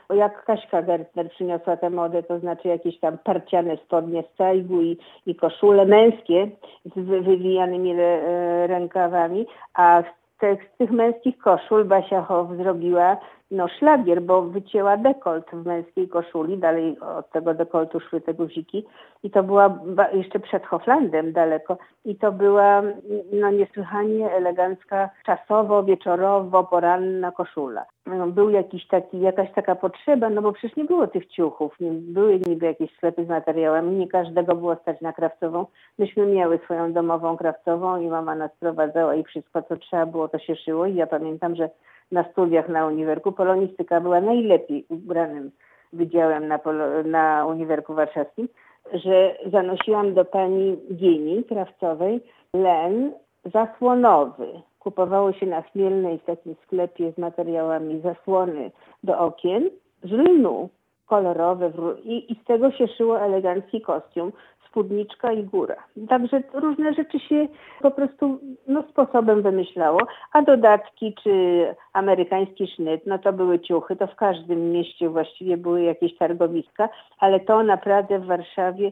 e, 0.10 0.16
jak 0.16 0.46
Kaśka 0.46 0.82
Gertner 0.82 1.30
przyniosła 1.30 1.78
tę 1.78 1.90
modę, 1.90 2.24
to 2.24 2.40
znaczy 2.40 2.68
jakieś 2.68 3.00
tam 3.00 3.18
parciane 3.18 3.78
spodnie 3.78 4.24
z 4.34 4.38
cajgu 4.38 4.82
i, 4.82 4.98
i 5.26 5.36
koszule 5.36 5.86
męskie 5.86 6.48
z 6.86 7.00
wywijanymi 7.00 7.92
e, 7.92 8.68
rękawami, 8.68 9.46
a 9.74 10.04
z 10.38 10.78
tych, 10.78 10.92
męskich 10.92 11.38
koszul 11.38 11.86
Basia 11.86 12.28
zrobiła 12.58 13.18
no 13.52 13.68
szlagier, 13.68 14.22
bo 14.22 14.42
wycięła 14.42 14.98
dekolt 14.98 15.46
w 15.54 15.66
męskiej 15.66 16.10
koszuli, 16.10 16.58
dalej 16.58 17.00
od 17.00 17.32
tego 17.32 17.54
dekoltu 17.54 18.00
szły 18.00 18.22
te 18.22 18.34
guziki 18.34 18.86
i 19.24 19.32
to 19.32 19.44
była 19.44 19.80
jeszcze 20.14 20.40
przed 20.40 20.66
Hoflandem 20.66 21.34
daleko 21.34 21.78
i 22.06 22.16
to 22.16 22.32
była 22.32 22.84
no 23.32 23.52
niesłychanie 23.52 24.32
elegancka, 24.32 25.10
czasowo, 25.26 25.84
wieczorowo, 25.84 26.64
poranna 26.64 27.32
koszula. 27.32 27.86
No, 28.06 28.28
był 28.28 28.50
jakiś 28.50 28.88
taki, 28.88 29.20
jakaś 29.20 29.52
taka 29.52 29.76
potrzeba, 29.76 30.30
no 30.30 30.42
bo 30.42 30.52
przecież 30.52 30.78
nie 30.78 30.86
było 30.86 31.08
tych 31.08 31.28
ciuchów, 31.28 31.80
nie, 31.80 31.92
były 31.92 32.40
niby 32.48 32.66
jakieś 32.66 32.96
sklepy 32.96 33.26
z 33.26 33.30
materiałami, 33.30 33.96
nie 33.96 34.08
każdego 34.08 34.56
było 34.56 34.76
stać 34.76 35.02
na 35.02 35.14
krawcową. 35.14 35.66
Myśmy 36.00 36.26
miały 36.26 36.60
swoją 36.64 36.94
domową 36.94 37.38
krawcową 37.38 38.02
i 38.02 38.08
mama 38.08 38.36
nas 38.36 38.52
prowadzała 38.60 39.16
i 39.16 39.24
wszystko 39.24 39.62
co 39.62 39.78
trzeba 39.78 40.06
było 40.06 40.28
to 40.28 40.40
się 40.40 40.56
szyło 40.56 40.86
i 40.86 40.96
ja 40.96 41.08
pamiętam, 41.08 41.56
że 41.56 41.70
na 42.12 42.24
studiach 42.24 42.70
na 42.70 42.88
uniwerku. 42.88 43.32
Polonistyka 43.32 44.02
była 44.02 44.22
najlepiej 44.22 44.86
ubranym 44.90 45.52
wydziałem 45.94 46.48
na, 46.48 46.60
Polo, 46.60 47.04
na 47.04 47.46
Uniwerku 47.46 47.94
Warszawskim, 47.94 48.50
że 48.94 49.36
zanosiłam 49.52 50.14
do 50.14 50.26
pani 50.26 50.78
Gieni 50.96 51.44
Krawcowej 51.44 52.22
len 52.54 53.14
zasłonowy. 53.46 54.48
Kupowało 54.80 55.34
się 55.34 55.46
na 55.46 55.62
Chmielnej 55.62 56.18
w 56.18 56.26
takim 56.26 56.56
sklepie 56.64 57.12
z 57.12 57.18
materiałami 57.18 58.02
zasłony 58.02 58.72
do 59.04 59.20
okien 59.20 59.70
z 60.04 60.12
lnu 60.12 60.70
kolorowe 61.06 61.72
i, 62.04 62.32
i 62.32 62.36
z 62.44 62.46
tego 62.46 62.72
się 62.72 62.88
szyło 62.88 63.22
elegancki 63.22 63.82
kostium 63.82 64.32
spódniczka 64.78 65.32
i 65.32 65.44
góra. 65.44 65.76
Także 66.10 66.42
różne 66.54 66.94
rzeczy 66.94 67.20
się 67.20 67.48
po 67.82 67.92
prostu 67.92 68.40
no, 68.68 68.84
sposobem 68.90 69.42
wymyślało, 69.42 70.00
a 70.34 70.42
dodatki 70.42 71.16
czy 71.24 71.66
amerykański 71.94 72.68
sznyt, 72.68 73.02
no 73.06 73.20
to 73.20 73.34
były 73.34 73.60
ciuchy, 73.60 73.96
to 73.96 74.08
w 74.08 74.16
każdym 74.16 74.72
mieście 74.72 75.10
właściwie 75.10 75.58
były 75.58 75.82
jakieś 75.82 76.18
targowiska, 76.18 76.90
ale 77.20 77.40
to 77.40 77.64
naprawdę 77.64 78.20
w 78.20 78.26
Warszawie 78.26 78.92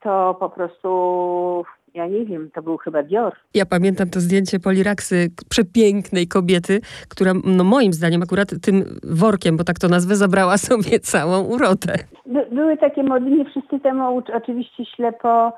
to 0.00 0.36
po 0.40 0.50
prostu 0.50 0.88
ja 1.94 2.06
nie 2.06 2.24
wiem, 2.24 2.50
to 2.50 2.62
był 2.62 2.76
chyba 2.76 3.02
Dior. 3.02 3.32
Ja 3.54 3.66
pamiętam 3.66 4.10
to 4.10 4.20
zdjęcie 4.20 4.60
Poliraksy, 4.60 5.30
przepięknej 5.48 6.28
kobiety, 6.28 6.80
która 7.08 7.32
no 7.44 7.64
moim 7.64 7.92
zdaniem 7.92 8.22
akurat 8.22 8.48
tym 8.62 8.84
workiem, 9.02 9.56
bo 9.56 9.64
tak 9.64 9.78
to 9.78 9.88
nazwę, 9.88 10.16
zabrała 10.16 10.58
sobie 10.58 11.00
całą 11.00 11.44
urodę. 11.44 11.94
By, 12.26 12.46
były 12.52 12.76
takie 12.76 13.02
mody, 13.02 13.30
nie 13.30 13.44
wszyscy 13.44 13.80
temu 13.80 14.22
oczywiście 14.34 14.84
ślepo 14.96 15.52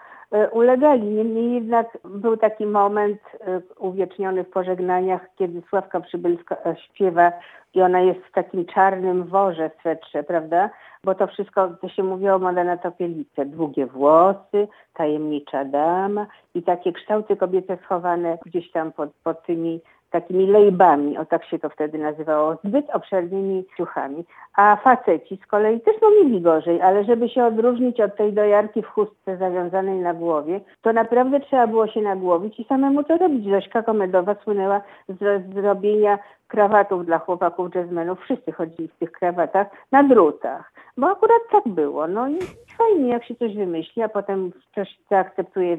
ulegali. 0.52 1.02
Niemniej 1.02 1.54
jednak 1.54 1.98
był 2.04 2.36
taki 2.36 2.66
moment 2.66 3.20
e, 3.40 3.60
uwieczniony 3.78 4.44
w 4.44 4.50
pożegnaniach, 4.50 5.20
kiedy 5.38 5.62
Sławka 5.68 6.00
Przybylska 6.00 6.56
e, 6.64 6.76
śpiewa 6.76 7.32
i 7.74 7.82
ona 7.82 8.00
jest 8.00 8.20
w 8.20 8.32
takim 8.32 8.66
czarnym 8.66 9.24
worze 9.24 9.70
swetrze, 9.80 10.22
prawda? 10.22 10.70
Bo 11.04 11.14
to 11.14 11.26
wszystko, 11.26 11.68
to 11.68 11.88
się 11.88 12.02
mówiło 12.02 12.38
moda 12.38 12.64
na 12.64 12.76
topielice. 12.76 13.46
Długie 13.46 13.86
włosy, 13.86 14.68
tajemnicza 14.94 15.64
dama 15.64 16.26
i 16.54 16.62
takie 16.62 16.92
kształty 16.92 17.36
kobiece 17.36 17.78
schowane 17.84 18.38
gdzieś 18.46 18.70
tam 18.70 18.92
pod, 18.92 19.10
pod 19.24 19.42
tymi 19.42 19.80
takimi 20.10 20.46
lejbami, 20.46 21.18
o 21.18 21.24
tak 21.24 21.44
się 21.44 21.58
to 21.58 21.68
wtedy 21.68 21.98
nazywało, 21.98 22.56
zbyt 22.64 22.90
obszernymi 22.90 23.64
ciuchami. 23.76 24.24
A 24.56 24.76
faceci 24.76 25.38
z 25.44 25.46
kolei 25.46 25.80
też 25.80 25.96
no 26.02 26.10
mieli 26.10 26.40
gorzej, 26.40 26.82
ale 26.82 27.04
żeby 27.04 27.28
się 27.28 27.44
odróżnić 27.44 28.00
od 28.00 28.16
tej 28.16 28.32
dojarki 28.32 28.82
w 28.82 28.86
chustce 28.86 29.36
zawiązanej 29.36 29.98
na 29.98 30.14
głowie, 30.14 30.60
to 30.82 30.92
naprawdę 30.92 31.40
trzeba 31.40 31.66
było 31.66 31.86
się 31.86 32.00
nagłowić 32.00 32.60
i 32.60 32.64
samemu 32.64 33.04
to 33.04 33.16
robić. 33.16 33.50
Zośka 33.50 33.82
Komedowa 33.82 34.34
słynęła 34.44 34.80
z 35.08 35.54
zrobienia 35.54 36.18
krawatów 36.48 37.06
dla 37.06 37.18
chłopaków 37.18 37.74
jazzmenów. 37.74 38.20
Wszyscy 38.20 38.52
chodzili 38.52 38.88
w 38.88 38.98
tych 38.98 39.12
krawatach 39.12 39.66
na 39.92 40.02
drutach, 40.02 40.72
bo 40.96 41.10
akurat 41.10 41.42
tak 41.50 41.68
było. 41.68 42.06
No 42.06 42.28
i 42.28 42.38
fajnie, 42.78 43.08
jak 43.08 43.24
się 43.24 43.34
coś 43.34 43.56
wymyśli, 43.56 44.02
a 44.02 44.08
potem 44.08 44.52
coś 44.74 44.98
zaakceptuje, 45.10 45.78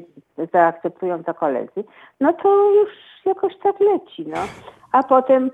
zaakceptują 0.52 1.24
to 1.24 1.34
koledzy, 1.34 1.84
no 2.20 2.32
to 2.32 2.72
już 2.72 2.90
jakoś 3.24 3.52
tak 3.62 3.80
leci, 3.80 4.26
no. 4.26 4.38
A 4.92 5.02
potem 5.02 5.50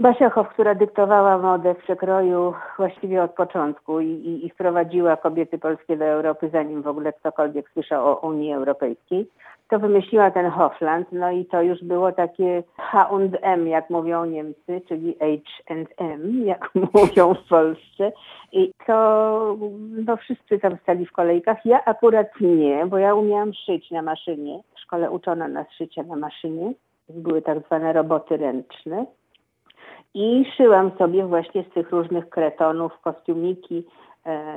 Basiachow, 0.00 0.48
która 0.48 0.74
dyktowała 0.74 1.38
modę 1.38 1.74
w 1.74 1.82
przekroju 1.82 2.54
właściwie 2.76 3.22
od 3.22 3.30
początku 3.30 4.00
i, 4.00 4.06
i, 4.06 4.46
i 4.46 4.50
wprowadziła 4.50 5.16
kobiety 5.16 5.58
polskie 5.58 5.96
do 5.96 6.04
Europy, 6.04 6.50
zanim 6.52 6.82
w 6.82 6.86
ogóle 6.86 7.12
ktokolwiek 7.12 7.70
słyszał 7.70 8.06
o 8.06 8.28
Unii 8.28 8.52
Europejskiej, 8.52 9.30
to 9.68 9.78
wymyśliła 9.78 10.30
ten 10.30 10.50
Hofland, 10.50 11.12
no 11.12 11.30
i 11.30 11.44
to 11.44 11.62
już 11.62 11.84
było 11.84 12.12
takie 12.12 12.62
H&M, 12.76 13.68
jak 13.68 13.90
mówią 13.90 14.24
Niemcy, 14.24 14.82
czyli 14.88 15.16
H&M, 15.18 16.44
jak 16.44 16.70
mówią 16.94 17.34
w 17.34 17.48
Polsce. 17.48 18.12
I 18.52 18.72
to 18.86 19.56
no 20.06 20.16
wszyscy 20.16 20.58
tam 20.58 20.76
stali 20.82 21.06
w 21.06 21.12
kolejkach. 21.12 21.66
Ja 21.66 21.84
akurat 21.84 22.26
nie, 22.40 22.86
bo 22.86 22.98
ja 22.98 23.14
umiałam 23.14 23.52
szyć 23.54 23.90
na 23.90 24.02
maszynie. 24.02 24.60
W 24.74 24.80
szkole 24.80 25.10
uczono 25.10 25.48
nas 25.48 25.66
szycia 25.78 26.02
na 26.02 26.16
maszynie. 26.16 26.72
Były 27.08 27.42
tak 27.42 27.66
zwane 27.66 27.92
roboty 27.92 28.36
ręczne. 28.36 29.06
I 30.14 30.44
szyłam 30.56 30.90
sobie 30.98 31.26
właśnie 31.26 31.64
z 31.70 31.74
tych 31.74 31.90
różnych 31.90 32.28
kretonów 32.28 33.00
kostiumiki, 33.00 33.86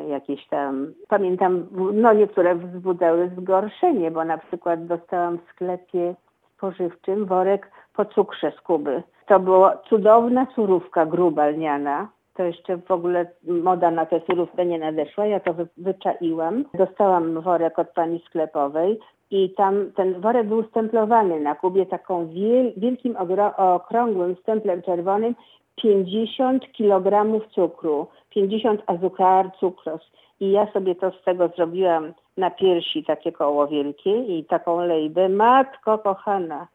jakieś 0.08 0.48
tam, 0.48 0.94
pamiętam, 1.08 1.68
no 1.94 2.14
niektóre 2.14 2.56
wzbudzały 2.56 3.32
zgorszenie, 3.38 4.12
bo 4.12 4.26
na 4.26 4.38
przykład 4.38 4.86
dostałam 4.86 5.38
w 5.38 5.50
sklepie 5.52 6.16
spożywczym 6.58 7.26
worek 7.26 7.72
po 7.94 8.06
cukrze 8.06 8.52
z 8.52 8.62
Kuby. 8.62 9.04
To 9.28 9.40
była 9.40 9.78
cudowna 9.78 10.48
surówka 10.56 11.06
gruba 11.06 11.48
lniana, 11.48 12.08
to 12.34 12.44
jeszcze 12.44 12.78
w 12.78 12.92
ogóle 12.92 13.26
moda 13.48 13.92
na 13.92 14.06
tę 14.06 14.22
surówkę 14.28 14.66
nie 14.66 14.80
nadeszła. 14.80 15.26
Ja 15.26 15.40
to 15.40 15.54
wy, 15.54 15.68
wyczaiłam. 15.78 16.66
Dostałam 16.74 17.42
worek 17.42 17.80
od 17.80 17.90
pani 17.90 18.24
sklepowej 18.26 19.00
i 19.32 19.54
tam 19.54 19.92
ten 19.96 20.22
worek 20.22 20.48
był 20.48 20.64
stemplowany 20.64 21.40
na 21.40 21.56
kubie 21.56 21.86
taką 21.86 22.28
wiel, 22.28 22.74
wielkim, 22.78 23.16
okrągłym 23.58 24.36
stemplem 24.36 24.82
czerwonym 24.82 25.36
50 25.82 26.68
kg 26.78 27.42
cukru, 27.56 28.08
50 28.30 28.84
azukar 28.88 29.52
cukros. 29.60 30.02
I 30.40 30.52
ja 30.52 30.68
sobie 30.74 30.96
to 30.96 31.12
z 31.12 31.24
tego 31.24 31.48
zrobiłam 31.48 32.14
na 32.38 32.50
piersi 32.52 33.04
takie 33.04 33.32
koło 33.32 33.68
wielkie 33.68 34.24
i 34.24 34.46
taką 34.46 34.86
lejbę. 34.86 35.30
Matko 35.30 35.98
kochana, 35.98 36.68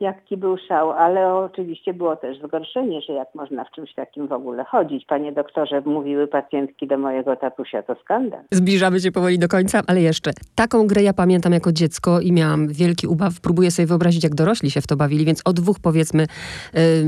jaki 0.00 0.36
był 0.36 0.56
szał, 0.68 0.90
ale 0.90 1.34
oczywiście 1.34 1.94
było 1.94 2.16
też 2.16 2.38
zgorszenie, 2.38 3.00
że 3.00 3.12
jak 3.12 3.28
można 3.34 3.64
w 3.64 3.70
czymś 3.70 3.94
takim 3.94 4.28
w 4.28 4.32
ogóle 4.32 4.64
chodzić. 4.64 5.06
Panie 5.06 5.32
doktorze, 5.32 5.80
mówiły 5.80 6.28
pacjentki 6.28 6.86
do 6.86 6.98
mojego 6.98 7.36
tatusia, 7.36 7.82
to 7.82 7.96
skandal. 8.04 8.40
Zbliżamy 8.50 9.00
się 9.00 9.12
powoli 9.12 9.38
do 9.38 9.48
końca, 9.48 9.82
ale 9.86 10.00
jeszcze. 10.00 10.30
Taką 10.54 10.86
grę 10.86 11.02
ja 11.02 11.12
pamiętam 11.12 11.52
jako 11.52 11.72
dziecko 11.72 12.20
i 12.20 12.32
miałam 12.32 12.68
wielki 12.68 13.06
ubaw. 13.06 13.40
Próbuję 13.40 13.70
sobie 13.70 13.86
wyobrazić, 13.86 14.24
jak 14.24 14.34
dorośli 14.34 14.70
się 14.70 14.80
w 14.80 14.86
to 14.86 14.96
bawili, 14.96 15.24
więc 15.24 15.42
o 15.44 15.52
dwóch 15.52 15.80
powiedzmy 15.80 16.26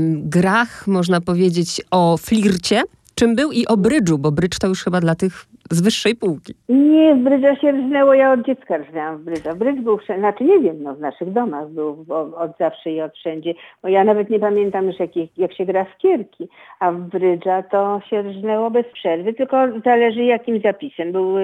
grach 0.07 0.87
można 0.87 1.21
powiedzieć 1.21 1.81
o 1.91 2.17
flircie, 2.17 2.81
czym 3.15 3.35
był 3.35 3.51
i 3.51 3.67
o 3.67 3.77
brydżu, 3.77 4.17
bo 4.17 4.31
brydż 4.31 4.59
to 4.59 4.67
już 4.67 4.83
chyba 4.83 5.01
dla 5.01 5.15
tych 5.15 5.45
z 5.71 5.81
wyższej 5.81 6.15
półki. 6.15 6.53
Nie, 6.69 7.15
w 7.15 7.19
brydża 7.19 7.55
się 7.55 7.71
rżnęło, 7.71 8.13
ja 8.13 8.33
od 8.33 8.45
dziecka 8.45 8.77
rżnęłam 8.77 9.17
w 9.17 9.23
brydża. 9.23 9.55
Brydż 9.55 9.81
był 9.81 9.99
znaczy 10.17 10.43
nie 10.43 10.59
wiem, 10.59 10.83
no 10.83 10.95
w 10.95 10.99
naszych 10.99 11.31
domach 11.31 11.69
był 11.69 12.05
od 12.35 12.57
zawsze 12.59 12.91
i 12.91 13.01
od 13.01 13.13
wszędzie, 13.13 13.53
bo 13.83 13.87
ja 13.89 14.03
nawet 14.03 14.29
nie 14.29 14.39
pamiętam 14.39 14.87
już 14.87 14.99
jak, 14.99 15.09
jak 15.37 15.53
się 15.53 15.65
gra 15.65 15.85
w 15.85 15.97
kierki, 15.97 16.47
a 16.79 16.91
w 16.91 16.99
brydża 16.99 17.63
to 17.63 18.01
się 18.09 18.21
rżnęło 18.21 18.71
bez 18.71 18.85
przerwy, 18.93 19.33
tylko 19.33 19.57
zależy 19.85 20.23
jakim 20.23 20.61
zapisem. 20.61 21.11
Był 21.11 21.35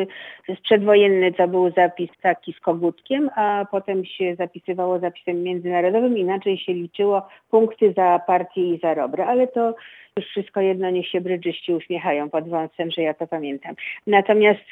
przedwojenny, 0.64 1.34
to 1.34 1.48
był 1.48 1.72
zapis 1.72 2.10
taki 2.22 2.54
z 2.54 2.60
kogutkiem, 2.60 3.30
a 3.36 3.66
potem 3.72 4.06
się 4.06 4.36
zapisywało 4.36 5.00
zapisem 5.00 5.44
międzynarodowym, 5.44 6.18
inaczej 6.18 6.58
się 6.58 6.74
liczyło 6.74 7.28
punkty 7.52 7.94
za 7.98 8.20
partię 8.28 8.74
i 8.74 8.80
za 8.80 8.94
robrę, 8.94 9.26
ale 9.26 9.48
to 9.48 9.76
już 10.22 10.30
wszystko 10.30 10.62
jedno, 10.62 10.90
niech 10.90 11.08
się 11.08 11.22
brydżyści 11.22 11.74
uśmiechają 11.74 12.30
pod 12.30 12.50
wąsem, 12.50 12.92
że 12.92 13.02
ja 13.02 13.14
to 13.14 13.28
pamiętam. 13.28 13.76
Natomiast 14.08 14.72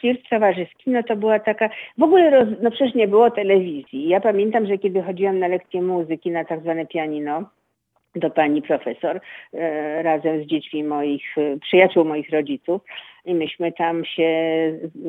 flirt 0.00 0.28
towarzyski, 0.30 0.90
no 0.90 1.02
to 1.02 1.16
była 1.16 1.38
taka, 1.38 1.70
w 1.98 2.02
ogóle, 2.02 2.30
roz, 2.30 2.48
no 2.62 2.70
przecież 2.70 2.94
nie 2.94 3.08
było 3.08 3.30
telewizji. 3.30 4.08
Ja 4.08 4.20
pamiętam, 4.20 4.66
że 4.66 4.78
kiedy 4.78 5.02
chodziłam 5.02 5.38
na 5.38 5.48
lekcję 5.48 5.82
muzyki, 5.82 6.30
na 6.30 6.44
tak 6.44 6.60
zwane 6.60 6.86
pianino, 6.86 7.44
do 8.14 8.30
pani 8.30 8.62
profesor 8.62 9.20
e, 9.54 10.02
razem 10.02 10.44
z 10.44 10.46
dziećmi 10.46 10.84
moich, 10.84 11.38
e, 11.38 11.58
przyjaciół 11.58 12.04
moich 12.04 12.30
rodziców, 12.30 12.82
i 13.24 13.34
myśmy 13.34 13.72
tam 13.72 14.04
się 14.04 14.30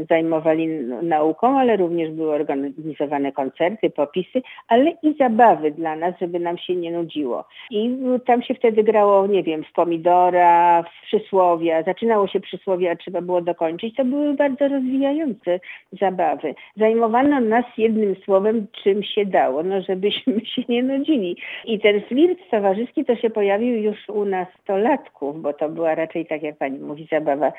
zajmowali 0.10 0.68
nauką, 1.02 1.60
ale 1.60 1.78
również 1.78 2.12
były 2.12 2.34
organizowane 2.34 3.32
koncerty, 3.32 3.90
popisy, 3.90 4.42
ale 4.68 4.92
i 5.04 5.14
zabawy 5.20 5.72
dla 5.72 5.96
nas, 5.96 6.16
żeby 6.22 6.40
nam 6.40 6.58
się 6.58 6.76
nie 6.76 6.92
nudziło. 6.92 7.46
I 7.72 7.98
tam 8.26 8.44
się 8.44 8.54
wtedy 8.54 8.84
grało, 8.84 9.28
nie 9.28 9.44
wiem, 9.44 9.64
w 9.64 9.72
pomidora, 9.74 10.84
w 10.84 11.06
przysłowia. 11.06 11.84
Zaczynało 11.84 12.28
się 12.28 12.40
przysłowia, 12.40 12.92
a 12.92 12.96
trzeba 12.96 13.22
było 13.22 13.42
dokończyć. 13.42 13.96
To 13.96 14.06
były 14.06 14.34
bardzo 14.34 14.68
rozwijające 14.68 15.60
zabawy. 16.02 16.56
Zajmowano 16.78 17.40
nas 17.40 17.66
jednym 17.78 18.16
słowem, 18.26 18.68
czym 18.84 19.04
się 19.04 19.26
dało, 19.26 19.64
no 19.64 19.82
żebyśmy 19.82 20.46
się 20.56 20.62
nie 20.70 20.84
nudzili. 20.84 21.38
I 21.66 21.80
ten 21.80 22.02
flirt 22.02 22.40
towarzyski 22.52 23.06
to 23.06 23.16
się 23.16 23.30
pojawił 23.30 23.76
już 23.76 24.10
u 24.10 24.26
nastolatków, 24.26 25.42
bo 25.42 25.54
to 25.54 25.70
była 25.70 25.96
raczej, 25.96 26.26
tak 26.26 26.44
jak 26.44 26.58
pani 26.58 26.80
mówi, 26.80 27.08
zabawa 27.12 27.52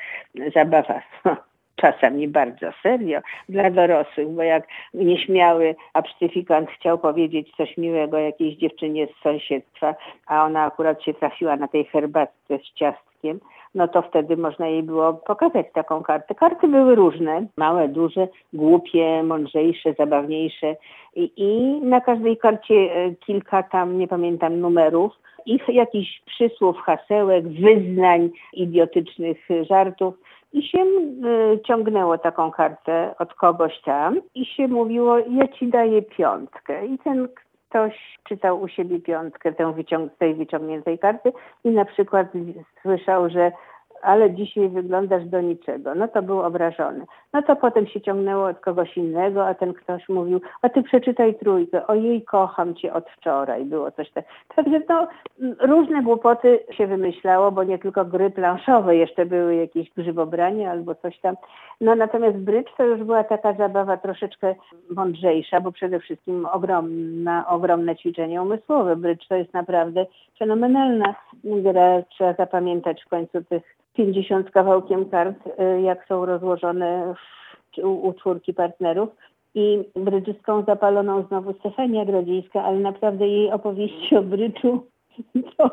zabawa 0.55 1.01
czasami 1.83 2.27
bardzo 2.27 2.67
serio 2.83 3.19
dla 3.49 3.69
dorosłych, 3.69 4.29
bo 4.29 4.43
jak 4.43 4.67
nieśmiały 4.93 5.75
absztyfikant 5.93 6.69
chciał 6.69 6.99
powiedzieć 6.99 7.51
coś 7.57 7.77
miłego 7.77 8.17
jakiejś 8.17 8.57
dziewczynie 8.57 9.07
z 9.07 9.23
sąsiedztwa, 9.23 9.95
a 10.27 10.45
ona 10.45 10.63
akurat 10.63 11.03
się 11.03 11.13
trafiła 11.13 11.55
na 11.55 11.67
tej 11.67 11.85
herbatce 11.85 12.59
z 12.59 12.73
ciastkiem, 12.73 13.39
no 13.75 13.87
to 13.87 14.01
wtedy 14.01 14.37
można 14.37 14.67
jej 14.67 14.83
było 14.83 15.13
pokazać 15.13 15.65
taką 15.73 16.03
kartę. 16.03 16.35
Karty 16.35 16.67
były 16.67 16.95
różne, 16.95 17.45
małe, 17.57 17.87
duże, 17.87 18.27
głupie, 18.53 19.23
mądrzejsze, 19.23 19.93
zabawniejsze 19.93 20.75
i, 21.15 21.31
i 21.37 21.81
na 21.85 22.01
każdej 22.01 22.37
karcie 22.37 22.75
e, 22.75 23.15
kilka 23.15 23.63
tam, 23.63 23.97
nie 23.97 24.07
pamiętam, 24.07 24.59
numerów, 24.59 25.13
ich 25.45 25.69
jakichś 25.69 26.21
przysłów, 26.25 26.77
hasełek, 26.77 27.47
wyznań, 27.47 28.29
idiotycznych 28.53 29.37
żartów 29.69 30.15
i 30.53 30.63
się 30.63 30.79
y, 30.79 31.59
ciągnęło 31.67 32.17
taką 32.17 32.51
kartę 32.51 33.15
od 33.19 33.33
kogoś 33.33 33.81
tam 33.81 34.21
i 34.35 34.45
się 34.45 34.67
mówiło, 34.67 35.17
ja 35.17 35.47
ci 35.47 35.67
daję 35.67 36.01
piątkę. 36.01 36.85
I 36.85 36.97
ten 36.97 37.27
ktoś 37.69 38.19
czytał 38.23 38.61
u 38.61 38.67
siebie 38.67 38.99
piątkę 38.99 39.53
tę 39.53 39.73
wyciąg- 39.73 40.09
tej 40.17 40.35
wyciągniętej 40.35 40.99
karty 40.99 41.33
i 41.63 41.69
na 41.69 41.85
przykład 41.85 42.27
słyszał, 42.81 43.29
że 43.29 43.51
ale 44.03 44.31
dzisiaj 44.31 44.69
wyglądasz 44.69 45.25
do 45.25 45.41
niczego. 45.41 45.95
No 45.95 46.07
to 46.07 46.21
był 46.21 46.41
obrażony. 46.41 47.05
No 47.33 47.41
to 47.41 47.55
potem 47.55 47.87
się 47.87 48.01
ciągnęło 48.01 48.47
od 48.47 48.59
kogoś 48.59 48.97
innego, 48.97 49.47
a 49.47 49.53
ten 49.53 49.73
ktoś 49.73 50.09
mówił, 50.09 50.41
a 50.61 50.69
ty 50.69 50.83
przeczytaj 50.83 51.35
trójkę, 51.35 51.87
ojej, 51.87 52.21
kocham 52.21 52.75
cię 52.75 52.93
od 52.93 53.09
wczoraj, 53.09 53.65
było 53.65 53.91
coś 53.91 54.11
tak. 54.11 54.25
Także 54.55 54.81
to 54.81 55.07
różne 55.59 56.03
głupoty 56.03 56.59
się 56.71 56.87
wymyślało, 56.87 57.51
bo 57.51 57.63
nie 57.63 57.79
tylko 57.79 58.05
gry 58.05 58.29
planszowe, 58.29 58.95
jeszcze 58.95 59.25
były 59.25 59.55
jakieś 59.55 59.89
grzybobranie 59.89 60.71
albo 60.71 60.95
coś 60.95 61.19
tam. 61.19 61.35
No 61.81 61.95
natomiast 61.95 62.37
brycz 62.37 62.69
to 62.77 62.83
już 62.83 63.03
była 63.03 63.23
taka 63.23 63.53
zabawa 63.53 63.97
troszeczkę 63.97 64.55
mądrzejsza, 64.95 65.61
bo 65.61 65.71
przede 65.71 65.99
wszystkim 65.99 66.47
ogromna, 66.51 67.47
ogromne 67.47 67.95
ćwiczenie 67.95 68.41
umysłowe. 68.41 68.95
Brycz 68.95 69.27
to 69.27 69.35
jest 69.35 69.53
naprawdę 69.53 70.05
fenomenalna 70.39 71.15
gra. 71.43 72.03
Trzeba 72.09 72.33
zapamiętać 72.33 73.03
w 73.03 73.09
końcu 73.09 73.43
tych 73.43 73.63
50 73.93 74.51
kawałkiem 74.51 75.09
kart, 75.09 75.47
y, 75.47 75.81
jak 75.81 76.07
są 76.07 76.25
rozłożone 76.25 77.13
w, 77.15 77.83
u, 77.83 78.07
u 78.07 78.13
czwórki 78.13 78.53
partnerów. 78.53 79.09
I 79.55 79.83
brydżystką 79.95 80.63
zapaloną 80.67 81.23
znowu 81.27 81.53
Stefania 81.53 82.05
Grodzińska, 82.05 82.63
ale 82.63 82.79
naprawdę 82.79 83.27
jej 83.27 83.51
opowieści 83.51 84.15
o 84.15 84.21
bryczu, 84.21 84.85
to 85.57 85.69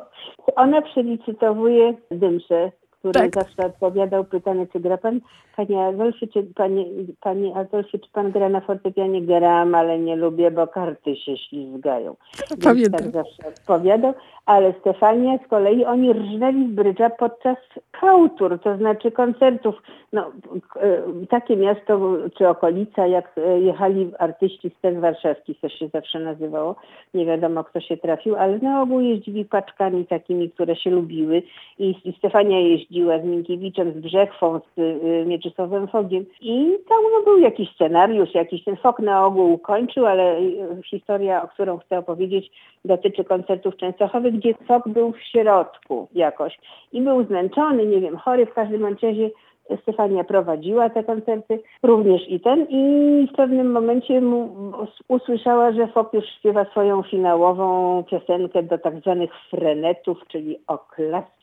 ona 0.57 0.83
przelicytowuje 0.83 1.95
dymsze 2.11 2.73
który 3.01 3.21
tak. 3.21 3.35
zawsze 3.35 3.67
odpowiadał 3.67 4.25
pytanie, 4.25 4.67
czy 4.73 4.81
gra 4.81 4.99
pan, 4.99 5.21
panie 5.57 5.85
Adolfie, 5.85 6.27
czy 6.27 6.43
panie, 6.43 6.85
panie 7.21 7.57
Adolfie, 7.57 7.99
czy 7.99 8.11
pan 8.13 8.31
gra 8.31 8.49
na 8.49 8.61
fortepianie? 8.61 9.23
Gram, 9.23 9.75
ale 9.75 9.99
nie 9.99 10.17
lubię, 10.17 10.51
bo 10.51 10.67
karty 10.67 11.17
się 11.17 11.37
ślizgają. 11.37 12.17
Pamiętam. 12.65 13.01
tak 13.01 13.11
zawsze 13.11 13.49
odpowiadał, 13.49 14.15
ale 14.47 14.75
Stefania 14.81 15.39
z 15.45 15.49
kolei, 15.49 15.85
oni 15.85 16.13
rżnęli 16.13 16.73
z 16.73 16.75
brydża 16.75 17.11
podczas 17.11 17.57
kautur, 18.01 18.59
to 18.59 18.77
znaczy 18.77 19.11
koncertów. 19.11 19.75
No, 20.13 20.33
e, 20.77 21.03
takie 21.29 21.57
miasto 21.57 22.17
czy 22.39 22.49
okolica, 22.49 23.07
jak 23.07 23.33
e, 23.39 23.61
jechali 23.61 24.13
artyści 24.19 24.71
z 24.79 24.81
Ten 24.81 25.01
Warszawski, 25.01 25.55
to 25.55 25.69
się 25.69 25.89
zawsze 25.89 26.21
nazywało, 26.21 26.77
nie 27.15 27.27
wiadomo 27.27 27.65
kto 27.65 27.81
się 27.81 27.97
trafił, 27.97 28.37
ale 28.37 28.59
na 28.59 28.83
ogół 28.83 29.01
jeździli 29.01 29.45
paczkami 29.45 30.07
takimi, 30.07 30.51
które 30.51 30.77
się 30.77 30.91
lubiły 30.91 31.43
i, 31.79 31.95
i 32.05 32.13
Stefania 32.19 32.61
jeździła 32.61 32.90
jeździła 32.91 33.19
z 33.19 33.25
Minkiewiczem, 33.25 33.93
z 33.93 33.97
Brzechwą, 33.97 34.61
z 34.77 34.79
y, 34.79 35.25
Mieczysławem 35.27 35.89
Fogiem 35.89 36.25
i 36.41 36.77
tam 36.89 36.99
no, 37.03 37.25
był 37.25 37.39
jakiś 37.39 37.71
scenariusz, 37.75 38.35
jakiś 38.35 38.65
ten 38.65 38.77
Fok 38.77 39.01
na 39.01 39.27
ogół 39.27 39.59
kończył, 39.59 40.07
ale 40.07 40.39
y, 40.39 40.83
historia, 40.91 41.43
o 41.43 41.49
którą 41.49 41.79
chcę 41.79 41.99
opowiedzieć, 41.99 42.51
dotyczy 42.85 43.25
koncertów 43.25 43.77
Częstochowych, 43.77 44.35
gdzie 44.35 44.55
Fok 44.69 44.89
był 44.89 45.13
w 45.13 45.23
środku 45.23 46.09
jakoś 46.15 46.59
i 46.93 47.03
był 47.03 47.25
zmęczony, 47.25 47.87
nie 47.87 48.01
wiem, 48.01 48.17
chory 48.17 48.47
w 48.47 48.55
każdym 48.55 48.85
razie. 48.85 49.31
Stefania 49.83 50.25
prowadziła 50.25 50.91
te 50.91 51.05
koncerty, 51.05 51.63
również 51.83 52.29
i 52.29 52.41
ten 52.41 52.67
i 52.69 53.29
w 53.33 53.37
pewnym 53.37 53.73
momencie 53.73 54.23
usłyszała, 55.09 55.73
że 55.73 55.87
Fok 55.87 56.15
już 56.15 56.25
śpiewa 56.39 56.65
swoją 56.65 57.03
finałową 57.03 58.05
piosenkę 58.11 58.63
do 58.63 58.79
tak 58.79 59.01
zwanych 59.01 59.31
frenetów, 59.51 60.19
czyli 60.29 60.59
oklas 60.67 61.40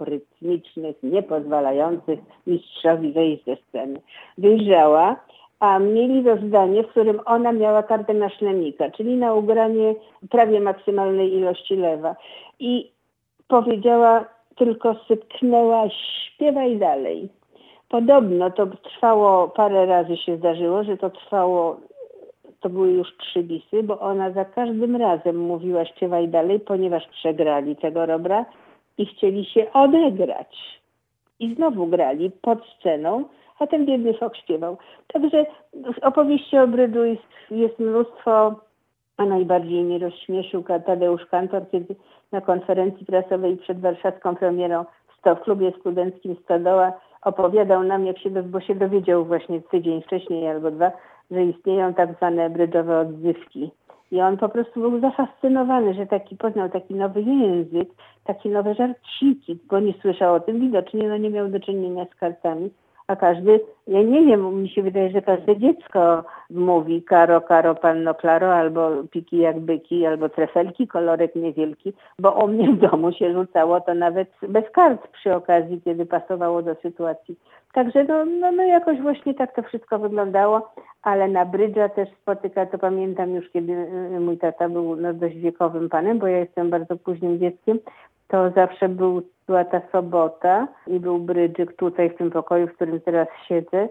rytmicznych, 0.00 0.96
niepozwalających 1.02 2.18
mistrzowi 2.46 3.12
wejść 3.12 3.44
ze 3.44 3.56
sceny. 3.56 4.00
Wyjrzała, 4.38 5.16
a 5.60 5.78
mieli 5.78 6.22
rozdanie, 6.22 6.82
w 6.82 6.88
którym 6.88 7.20
ona 7.24 7.52
miała 7.52 7.82
kartę 7.82 8.14
na 8.14 8.28
szlemika, 8.28 8.90
czyli 8.90 9.16
na 9.16 9.34
ugranie 9.34 9.94
prawie 10.30 10.60
maksymalnej 10.60 11.34
ilości 11.34 11.76
lewa. 11.76 12.16
I 12.58 12.90
powiedziała, 13.48 14.24
tylko 14.56 14.94
sypknęła, 15.08 15.88
śpiewaj 15.90 16.76
dalej. 16.76 17.28
Podobno 17.88 18.50
to 18.50 18.66
trwało, 18.66 19.48
parę 19.48 19.86
razy 19.86 20.16
się 20.16 20.36
zdarzyło, 20.36 20.84
że 20.84 20.96
to 20.96 21.10
trwało, 21.10 21.76
to 22.60 22.68
były 22.68 22.90
już 22.92 23.16
trzy 23.16 23.42
bisy, 23.42 23.82
bo 23.82 24.00
ona 24.00 24.30
za 24.30 24.44
każdym 24.44 24.96
razem 24.96 25.36
mówiła 25.38 25.84
śpiewaj 25.84 26.28
dalej, 26.28 26.60
ponieważ 26.60 27.08
przegrali 27.08 27.76
tego 27.76 28.06
Robra 28.06 28.44
i 28.98 29.06
chcieli 29.06 29.44
się 29.44 29.72
odegrać. 29.72 30.80
I 31.40 31.54
znowu 31.54 31.86
grali 31.86 32.30
pod 32.30 32.58
sceną, 32.66 33.24
a 33.58 33.66
ten 33.66 33.86
biedny 33.86 34.14
Fok 34.14 34.36
śpiewał. 34.36 34.76
Także 35.06 35.46
opowieści 36.02 36.58
o 36.58 36.68
Brydu 36.68 37.04
jest, 37.04 37.22
jest 37.50 37.78
mnóstwo, 37.78 38.54
a 39.16 39.24
najbardziej 39.24 39.82
mnie 39.84 39.98
rozśmieszył 39.98 40.62
Tadeusz 40.62 41.26
Kantor, 41.26 41.62
kiedy 41.70 41.96
na 42.32 42.40
konferencji 42.40 43.06
prasowej 43.06 43.56
przed 43.56 43.80
warszawską 43.80 44.36
premierą 44.36 44.84
w 45.24 45.40
klubie 45.40 45.72
studenckim 45.80 46.36
Stodoła 46.44 46.92
opowiadał 47.22 47.82
nam, 47.82 48.06
jak 48.06 48.18
się, 48.18 48.30
bo 48.30 48.60
się 48.60 48.74
dowiedział 48.74 49.24
właśnie 49.24 49.60
tydzień 49.60 50.02
wcześniej 50.02 50.48
albo 50.48 50.70
dwa, 50.70 50.92
że 51.30 51.44
istnieją 51.44 51.94
tak 51.94 52.16
zwane 52.16 52.50
brydżowe 52.50 53.00
odzywki 53.00 53.70
I 54.10 54.20
on 54.20 54.36
po 54.36 54.48
prostu 54.48 54.80
był 54.80 55.00
zafascynowany, 55.00 55.94
że 55.94 56.06
taki 56.06 56.36
poznał 56.36 56.70
taki 56.70 56.94
nowy 56.94 57.22
język, 57.22 57.88
takie 58.24 58.48
nowe 58.48 58.74
żarciki, 58.74 59.58
bo 59.70 59.80
nie 59.80 59.94
słyszał 60.02 60.34
o 60.34 60.40
tym 60.40 60.60
widocznie, 60.60 61.08
no 61.08 61.16
nie 61.16 61.30
miał 61.30 61.48
do 61.48 61.60
czynienia 61.60 62.04
z 62.04 62.14
kartami. 62.14 62.70
A 63.06 63.16
każdy, 63.16 63.60
ja 63.86 64.02
nie 64.02 64.26
wiem, 64.26 64.62
mi 64.62 64.68
się 64.68 64.82
wydaje, 64.82 65.10
że 65.10 65.22
każde 65.22 65.56
dziecko 65.56 66.24
mówi 66.50 67.02
karo, 67.02 67.40
karo, 67.40 67.74
panno 67.74 68.14
klaro, 68.14 68.54
albo 68.54 68.90
piki 69.10 69.38
jak 69.38 69.60
byki, 69.60 70.06
albo 70.06 70.28
trefelki, 70.28 70.86
kolorek 70.86 71.34
niewielki, 71.34 71.92
bo 72.18 72.32
u 72.44 72.48
mnie 72.48 72.72
w 72.72 72.78
domu 72.78 73.12
się 73.12 73.32
rzucało 73.32 73.80
to 73.80 73.94
nawet 73.94 74.28
bez 74.48 74.70
kart 74.70 75.08
przy 75.08 75.34
okazji, 75.34 75.80
kiedy 75.84 76.06
pasowało 76.06 76.62
do 76.62 76.74
sytuacji. 76.74 77.36
Także 77.72 78.04
no, 78.04 78.24
no, 78.24 78.52
no 78.52 78.62
jakoś 78.62 79.00
właśnie 79.00 79.34
tak 79.34 79.54
to 79.54 79.62
wszystko 79.62 79.98
wyglądało, 79.98 80.72
ale 81.02 81.28
na 81.28 81.44
brydża 81.46 81.88
też 81.88 82.08
spotyka, 82.22 82.66
to 82.66 82.78
pamiętam 82.78 83.34
już, 83.34 83.50
kiedy 83.50 83.72
y, 83.72 84.20
mój 84.20 84.38
tata 84.38 84.68
był 84.68 84.96
no, 84.96 85.14
dość 85.14 85.36
wiekowym 85.36 85.88
panem, 85.88 86.18
bo 86.18 86.26
ja 86.26 86.38
jestem 86.38 86.70
bardzo 86.70 86.96
późnym 86.96 87.38
dzieckiem, 87.38 87.78
to 88.34 88.50
zawsze 88.50 88.88
był, 88.88 89.22
była 89.46 89.64
ta 89.64 89.80
sobota 89.92 90.68
i 90.86 91.00
był 91.00 91.18
brydżyk 91.18 91.76
tutaj 91.76 92.10
w 92.10 92.16
tym 92.16 92.30
pokoju, 92.30 92.66
w 92.66 92.72
którym 92.72 93.00
teraz 93.00 93.28
siedzę. 93.48 93.88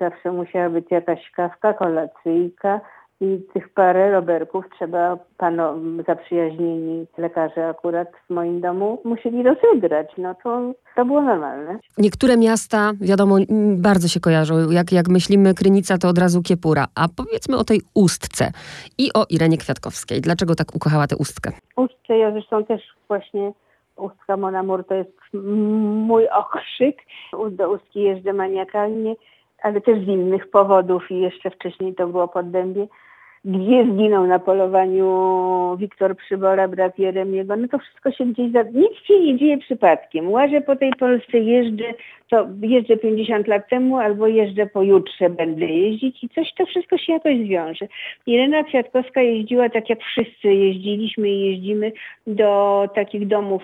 Zawsze 0.00 0.32
musiała 0.32 0.70
być 0.70 0.90
jakaś 0.90 1.30
kawka, 1.30 1.72
kolacyjka 1.72 2.80
i 3.20 3.40
tych 3.54 3.68
parę 3.68 4.12
roberków 4.12 4.64
trzeba 4.76 5.18
pano, 5.38 5.74
zaprzyjaźnieni 6.06 7.06
lekarze 7.18 7.68
akurat 7.68 8.08
w 8.26 8.34
moim 8.34 8.60
domu 8.60 8.98
musieli 9.04 9.42
rozegrać. 9.42 10.12
No 10.18 10.34
to, 10.34 10.72
to 10.96 11.04
było 11.04 11.22
normalne. 11.22 11.78
Niektóre 11.98 12.36
miasta, 12.36 12.92
wiadomo, 13.00 13.36
bardzo 13.76 14.08
się 14.08 14.20
kojarzą. 14.20 14.70
Jak, 14.70 14.92
jak 14.92 15.08
myślimy 15.08 15.54
Krynica, 15.54 15.98
to 15.98 16.08
od 16.08 16.18
razu 16.18 16.42
Kiepura. 16.42 16.86
A 16.94 17.08
powiedzmy 17.16 17.56
o 17.56 17.64
tej 17.64 17.80
Ustce 17.94 18.50
i 18.98 19.10
o 19.14 19.24
Irenie 19.30 19.58
Kwiatkowskiej. 19.58 20.20
Dlaczego 20.20 20.54
tak 20.54 20.74
ukochała 20.74 21.06
tę 21.06 21.16
Ustkę? 21.16 21.50
Ustce 21.76 22.18
ja 22.18 22.32
zresztą 22.32 22.64
też 22.64 22.82
właśnie 23.08 23.52
Ustka 23.96 24.36
Monamur 24.36 24.84
to 24.84 24.94
jest 24.94 25.18
mój 25.32 26.28
okrzyk. 26.28 27.02
Do 27.50 27.70
Ustki 27.70 28.00
jeżdżę 28.02 28.32
maniakalnie, 28.32 29.14
ale 29.62 29.80
też 29.80 30.04
z 30.04 30.08
innych 30.08 30.50
powodów 30.50 31.10
i 31.10 31.20
jeszcze 31.20 31.50
wcześniej 31.50 31.94
to 31.94 32.06
było 32.06 32.28
pod 32.28 32.50
Dębie 32.50 32.86
gdzie 33.46 33.84
zginął 33.92 34.26
na 34.26 34.38
polowaniu 34.38 35.76
Wiktor 35.78 36.16
Przybora, 36.16 36.68
brat 36.68 36.98
Jeremiego, 36.98 37.56
no 37.56 37.68
to 37.68 37.78
wszystko 37.78 38.12
się 38.12 38.26
gdzieś, 38.26 38.52
za... 38.52 38.62
nic 38.62 38.92
się 39.04 39.20
nie 39.20 39.38
dzieje 39.38 39.58
przypadkiem. 39.58 40.30
Łażę 40.30 40.60
po 40.60 40.76
tej 40.76 40.92
Polsce, 40.92 41.38
jeżdżę, 41.38 41.84
to 42.30 42.48
jeżdżę 42.62 42.96
50 42.96 43.46
lat 43.46 43.68
temu 43.68 43.96
albo 43.96 44.26
jeżdżę 44.26 44.66
pojutrze 44.66 45.30
będę 45.30 45.66
jeździć 45.66 46.24
i 46.24 46.28
coś 46.28 46.52
to 46.54 46.66
wszystko 46.66 46.98
się 46.98 47.12
jakoś 47.12 47.36
zwiąże. 47.38 47.86
Irena 48.26 48.64
Kwiatkowska 48.64 49.22
jeździła 49.22 49.68
tak 49.68 49.90
jak 49.90 50.02
wszyscy 50.02 50.48
jeździliśmy 50.54 51.28
i 51.28 51.40
jeździmy 51.40 51.92
do 52.26 52.88
takich 52.94 53.26
domów 53.26 53.62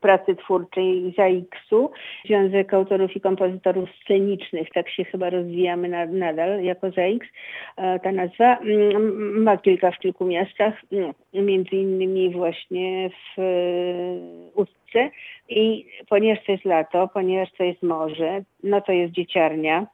pracy 0.00 0.36
twórczej 0.36 1.14
ZAIKS-u, 1.16 1.90
Związek 2.24 2.74
Autorów 2.74 3.16
i 3.16 3.20
Kompozytorów 3.20 3.88
Scenicznych, 4.04 4.68
tak 4.74 4.88
się 4.90 5.04
chyba 5.04 5.30
rozwijamy 5.30 6.08
nadal 6.08 6.62
jako 6.62 6.90
ZAIKS, 6.90 7.28
e, 7.76 7.98
ta 7.98 8.12
nazwa, 8.12 8.58
mm, 8.58 9.42
ma 9.42 9.56
kilka 9.56 9.90
w 9.90 9.98
kilku 9.98 10.24
miastach, 10.24 10.74
no, 10.92 11.14
między 11.34 11.76
innymi 11.76 12.30
właśnie 12.30 13.10
w 13.36 13.40
i 15.48 15.86
ponieważ 16.08 16.44
to 16.44 16.52
jest 16.52 16.64
lato, 16.64 17.08
ponieważ 17.08 17.52
to 17.52 17.64
jest 17.64 17.82
morze, 17.82 18.42
no 18.62 18.80
to 18.80 18.92
jest 18.92 19.12
dzieciarnia, 19.12 19.86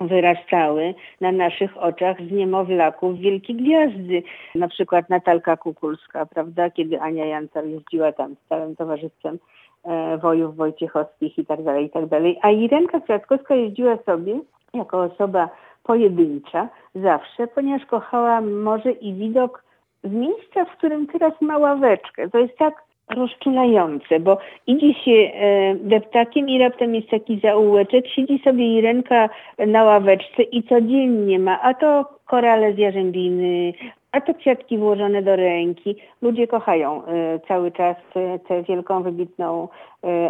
wyrastały 0.00 0.94
na 1.20 1.32
naszych 1.32 1.76
oczach 1.76 2.16
z 2.28 2.30
niemowlaków 2.30 3.18
wielkie 3.18 3.54
gwiazdy. 3.54 4.22
Na 4.54 4.68
przykład 4.68 5.10
Natalka 5.10 5.56
Kukulska, 5.56 6.26
prawda, 6.26 6.70
kiedy 6.70 7.00
Ania 7.00 7.26
Jancar 7.26 7.66
jeździła 7.66 8.12
tam 8.12 8.34
z 8.34 8.48
całym 8.48 8.76
towarzystwem 8.76 9.38
e, 9.84 10.18
wojów 10.18 10.56
wojciechowskich 10.56 11.38
i 11.38 11.46
tak 11.46 11.62
dalej, 11.62 11.84
i 11.84 11.90
tak 11.90 12.06
dalej. 12.06 12.38
A 12.42 12.50
Irenka 12.50 13.00
Kwiatkowska 13.00 13.54
jeździła 13.54 13.98
sobie 14.06 14.40
jako 14.74 15.02
osoba 15.02 15.48
pojedyncza 15.82 16.68
zawsze, 16.94 17.46
ponieważ 17.46 17.86
kochała 17.86 18.40
morze 18.40 18.90
i 18.90 19.14
widok 19.14 19.64
z 20.04 20.12
miejsca, 20.12 20.64
w 20.64 20.76
którym 20.76 21.06
teraz 21.06 21.32
ma 21.40 21.58
ławeczkę. 21.58 22.30
To 22.30 22.38
jest 22.38 22.58
tak 22.58 22.87
rozczulające, 23.10 24.20
bo 24.20 24.38
idzie 24.66 24.94
się 24.94 25.10
e, 25.12 25.74
deptakiem 25.74 26.48
i 26.48 26.58
raptem 26.58 26.94
jest 26.94 27.08
taki 27.08 27.40
zaułeczek, 27.40 28.08
siedzi 28.08 28.40
sobie 28.44 28.78
Irenka 28.78 29.28
na 29.66 29.84
ławeczce 29.84 30.42
i 30.42 30.62
codziennie 30.62 31.38
ma, 31.38 31.62
a 31.62 31.74
to 31.74 32.17
korale 32.28 32.74
z 32.74 32.78
jarzębiny, 32.78 33.72
a 34.12 34.20
to 34.20 34.34
kwiatki 34.34 34.78
włożone 34.78 35.22
do 35.22 35.36
ręki. 35.36 35.96
Ludzie 36.22 36.46
kochają 36.46 37.04
e, 37.04 37.40
cały 37.48 37.72
czas 37.72 37.96
e, 38.16 38.38
tę 38.38 38.62
wielką, 38.62 39.02
wybitną 39.02 39.68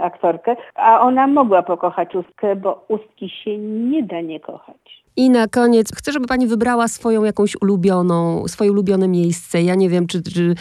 aktorkę, 0.03 0.57
a 0.75 1.01
ona 1.01 1.27
mogła 1.27 1.63
pokochać 1.63 2.15
Ustkę, 2.15 2.57
bo 2.57 2.85
Ustki 2.89 3.29
się 3.29 3.59
nie 3.59 4.03
da 4.03 4.21
nie 4.21 4.41
kochać. 4.41 5.05
I 5.17 5.31
na 5.31 5.49
koniec 5.49 5.93
chcę, 5.97 6.13
żeby 6.13 6.27
pani 6.27 6.47
wybrała 6.47 6.89
swoją 6.89 7.25
jakąś 7.25 7.57
ulubioną, 7.63 8.49
swoje 8.49 8.73
ulubione 8.73 9.09
miejsce. 9.09 9.63
Ja 9.63 9.75
nie 9.75 9.89
wiem, 9.89 10.07
czy, 10.07 10.23
czy, 10.23 10.55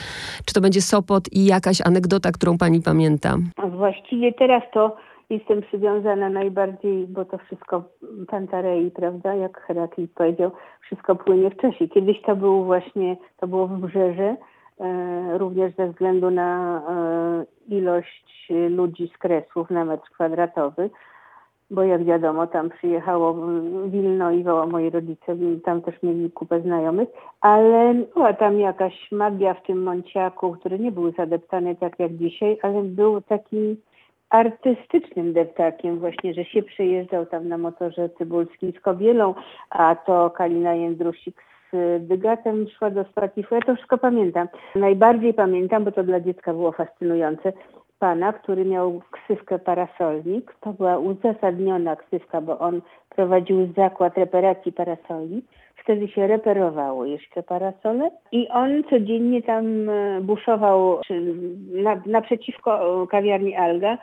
czy 0.46 0.54
to 0.54 0.62
będzie 0.62 0.82
Sopot 0.82 1.24
i 1.32 1.46
jakaś 1.46 1.82
anegdota, 1.82 2.32
którą 2.32 2.58
pani 2.58 2.82
pamięta. 2.82 3.36
Właściwie 3.70 4.34
teraz 4.34 4.64
to 4.74 4.96
jestem 5.30 5.62
przywiązana 5.62 6.30
najbardziej, 6.30 7.08
bo 7.08 7.26
to 7.26 7.38
wszystko 7.38 7.84
Pantarei, 8.28 8.92
prawda, 8.92 9.36
jak 9.36 9.62
Heraklit 9.62 10.14
powiedział, 10.14 10.52
wszystko 10.82 11.16
płynie 11.16 11.50
w 11.50 11.58
czasie. 11.58 11.88
Kiedyś 11.88 12.22
to 12.22 12.36
był 12.36 12.64
właśnie, 12.64 13.18
to 13.38 13.48
było 13.48 13.68
wybrzeże, 13.68 14.36
e, 14.80 15.38
również 15.38 15.76
ze 15.76 15.88
względu 15.88 16.32
na 16.32 16.82
e, 16.90 17.76
ilość 17.76 18.52
ludzi 18.70 19.12
z 19.16 19.18
kresów 19.18 19.70
na 19.70 19.86
metr 19.86 20.10
kwadratowy 20.10 20.90
bo 21.72 21.84
jak 21.84 22.04
wiadomo, 22.04 22.48
tam 22.48 22.70
przyjechało 22.70 23.36
Wilno 23.88 24.32
i 24.32 24.44
woła 24.44 24.66
moi 24.66 24.90
rodzice, 24.90 25.36
tam 25.66 25.82
też 25.82 26.04
mieli 26.04 26.32
kupę 26.32 26.62
znajomych, 26.62 27.10
ale 27.42 27.94
była 28.14 28.34
tam 28.34 28.60
jakaś 28.60 29.12
magia 29.12 29.54
w 29.54 29.64
tym 29.64 29.84
Monciaku, 29.84 30.52
który 30.52 30.80
nie 30.80 30.92
był 30.92 31.12
zadeptany 31.12 31.76
tak 31.76 32.00
jak 32.00 32.14
dzisiaj, 32.14 32.58
ale 32.62 32.84
był 32.84 33.22
takim 33.22 33.78
artystycznym 34.30 35.34
deptakiem 35.34 36.00
właśnie, 36.00 36.34
że 36.34 36.46
się 36.46 36.64
przejeżdżał 36.64 37.26
tam 37.26 37.48
na 37.48 37.58
motorze 37.58 38.10
Cybulskim 38.10 38.72
z 38.72 38.80
Kobielą, 38.80 39.34
a 39.70 39.96
to 39.96 40.30
Kalina 40.30 40.74
Jędrusik 40.74 41.44
z 41.74 42.08
Dygatem 42.08 42.70
szła 42.70 42.90
do 42.90 43.04
Spatify. 43.04 43.56
Ja 43.56 43.62
to 43.62 43.76
wszystko 43.76 43.98
pamiętam. 43.98 44.48
Najbardziej 44.76 45.34
pamiętam, 45.34 45.84
bo 45.84 45.92
to 45.92 46.04
dla 46.04 46.20
dziecka 46.20 46.54
było 46.54 46.72
fascynujące, 46.72 47.54
pana, 48.00 48.34
który 48.34 48.66
miał 48.66 49.02
ksywkę 49.12 49.60
parasolnik. 49.60 50.56
To 50.62 50.74
była 50.74 50.98
uzasadniona 50.98 51.96
ksywka, 51.96 52.42
bo 52.42 52.60
on 52.60 52.82
prowadził 53.10 53.74
zakład 53.78 54.18
reparacji 54.18 54.72
parasoli. 54.72 55.44
Wtedy 55.88 56.08
się 56.08 56.28
reperowało 56.28 57.06
jeszcze 57.06 57.44
parasole 57.44 58.12
i 58.32 58.48
on 58.48 58.84
codziennie 58.90 59.42
tam 59.42 59.90
e, 59.90 60.22
buszował 60.22 61.02
na, 61.72 62.02
naprzeciwko 62.06 63.08
kawiarni 63.12 63.56
Alga 63.56 63.98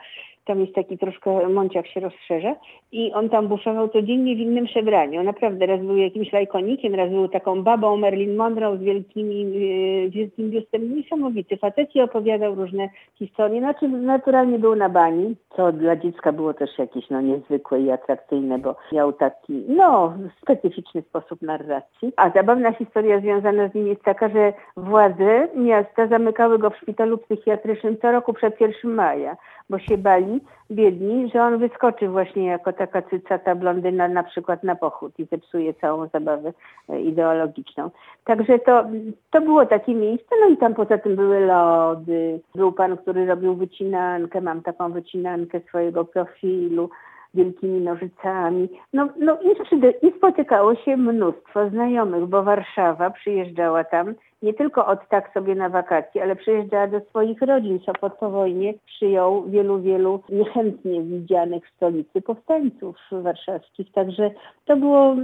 tam 0.45 0.59
jest 0.59 0.75
taki 0.75 0.97
troszkę 0.97 1.49
mąciak 1.49 1.87
się 1.87 1.99
rozszerza 1.99 2.55
i 2.91 3.13
on 3.13 3.29
tam 3.29 3.47
buszował 3.47 3.89
codziennie 3.89 4.35
w 4.35 4.39
innym 4.39 4.65
przebraniu. 4.65 5.23
Naprawdę, 5.23 5.65
raz 5.65 5.81
był 5.81 5.97
jakimś 5.97 6.33
lajkonikiem, 6.33 6.95
raz 6.95 7.09
był 7.09 7.27
taką 7.27 7.63
babą 7.63 7.97
Marilyn 7.97 8.35
Monroe 8.35 8.77
z 8.77 8.81
wielkimi, 8.81 9.41
e, 9.41 10.09
wielkim 10.09 10.49
biustem. 10.49 10.95
Niesamowity 10.95 11.57
facet 11.57 11.95
i 11.95 12.01
opowiadał 12.01 12.55
różne 12.55 12.89
historie. 13.15 13.59
Znaczy, 13.59 13.87
naturalnie 13.87 14.59
był 14.59 14.75
na 14.75 14.89
bani, 14.89 15.35
co 15.55 15.71
dla 15.71 15.95
dziecka 15.95 16.31
było 16.31 16.53
też 16.53 16.69
jakieś 16.77 17.09
no, 17.09 17.21
niezwykłe 17.21 17.81
i 17.81 17.91
atrakcyjne, 17.91 18.59
bo 18.59 18.75
miał 18.91 19.13
taki, 19.13 19.63
no, 19.67 20.13
specyficzny 20.41 21.01
sposób 21.01 21.41
narracji. 21.41 22.11
A 22.17 22.29
zabawna 22.29 22.71
historia 22.71 23.19
związana 23.19 23.67
z 23.69 23.73
nim 23.73 23.87
jest 23.87 24.03
taka, 24.03 24.29
że 24.29 24.53
władze 24.77 25.47
miasta 25.55 26.07
zamykały 26.07 26.59
go 26.59 26.69
w 26.69 26.77
szpitalu 26.77 27.17
psychiatrycznym 27.17 27.97
co 28.01 28.11
roku 28.11 28.33
przed 28.33 28.61
1 28.61 28.91
maja 28.91 29.37
bo 29.69 29.79
się 29.79 29.97
bali, 29.97 30.34
biedni, 30.71 31.29
że 31.33 31.43
on 31.43 31.57
wyskoczy 31.57 32.09
właśnie 32.09 32.45
jako 32.45 32.73
taka 32.73 33.01
cycata 33.01 33.55
blondyna 33.55 34.07
na 34.07 34.23
przykład 34.23 34.63
na 34.63 34.75
pochód 34.75 35.19
i 35.19 35.25
zepsuje 35.25 35.73
całą 35.73 36.07
zabawę 36.07 36.53
e, 36.89 37.01
ideologiczną. 37.01 37.89
Także 38.23 38.59
to, 38.59 38.85
to 39.31 39.41
było 39.41 39.65
takie 39.65 39.95
miejsce, 39.95 40.35
no 40.41 40.47
i 40.47 40.57
tam 40.57 40.73
poza 40.73 40.97
tym 40.97 41.15
były 41.15 41.39
lody. 41.39 42.39
Był 42.55 42.71
pan, 42.71 42.97
który 42.97 43.25
robił 43.25 43.55
wycinankę, 43.55 44.41
mam 44.41 44.61
taką 44.61 44.91
wycinankę 44.91 45.59
swojego 45.59 46.05
profilu 46.05 46.89
wielkimi 47.35 47.81
nożycami. 47.81 48.69
No, 48.93 49.09
no 49.19 49.37
i, 49.41 50.07
i 50.07 50.17
spotykało 50.17 50.75
się 50.75 50.97
mnóstwo 50.97 51.69
znajomych, 51.69 52.25
bo 52.25 52.43
Warszawa 52.43 53.09
przyjeżdżała 53.09 53.83
tam 53.83 54.15
nie 54.45 54.53
tylko 54.53 54.85
od 54.85 55.09
tak 55.09 55.33
sobie 55.33 55.55
na 55.55 55.69
wakacje, 55.69 56.23
ale 56.23 56.35
przyjeżdżała 56.35 56.87
do 56.87 56.99
swoich 56.99 57.41
rodzin. 57.41 57.79
Sopot 57.85 58.13
po 58.13 58.29
wojnie 58.29 58.73
przyjął 58.85 59.49
wielu, 59.49 59.81
wielu 59.81 60.19
niechętnie 60.29 61.01
widzianych 61.01 61.67
w 61.67 61.75
stolicy 61.75 62.21
powstańców 62.21 62.95
warszawskich. 63.11 63.91
Także 63.91 64.31
to 64.65 64.77
było 64.77 65.15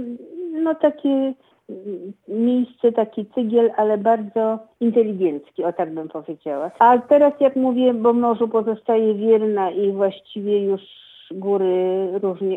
no 0.52 0.74
takie 0.74 1.08
mm, 1.08 2.12
miejsce, 2.28 2.92
taki 2.92 3.26
cygiel, 3.26 3.70
ale 3.76 3.98
bardzo 3.98 4.58
inteligencki, 4.80 5.64
o 5.64 5.72
tak 5.72 5.94
bym 5.94 6.08
powiedziała. 6.08 6.70
A 6.78 6.98
teraz 6.98 7.32
jak 7.40 7.56
mówię, 7.56 7.94
bo 7.94 8.12
morzu 8.12 8.48
pozostaje 8.48 9.14
wierna 9.14 9.70
i 9.70 9.92
właściwie 9.92 10.64
już 10.64 10.80
góry 11.32 12.08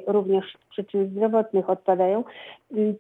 również 0.08 0.46
z 0.54 0.70
przyczyn 0.70 1.08
zdrowotnych 1.08 1.70
odpadają, 1.70 2.24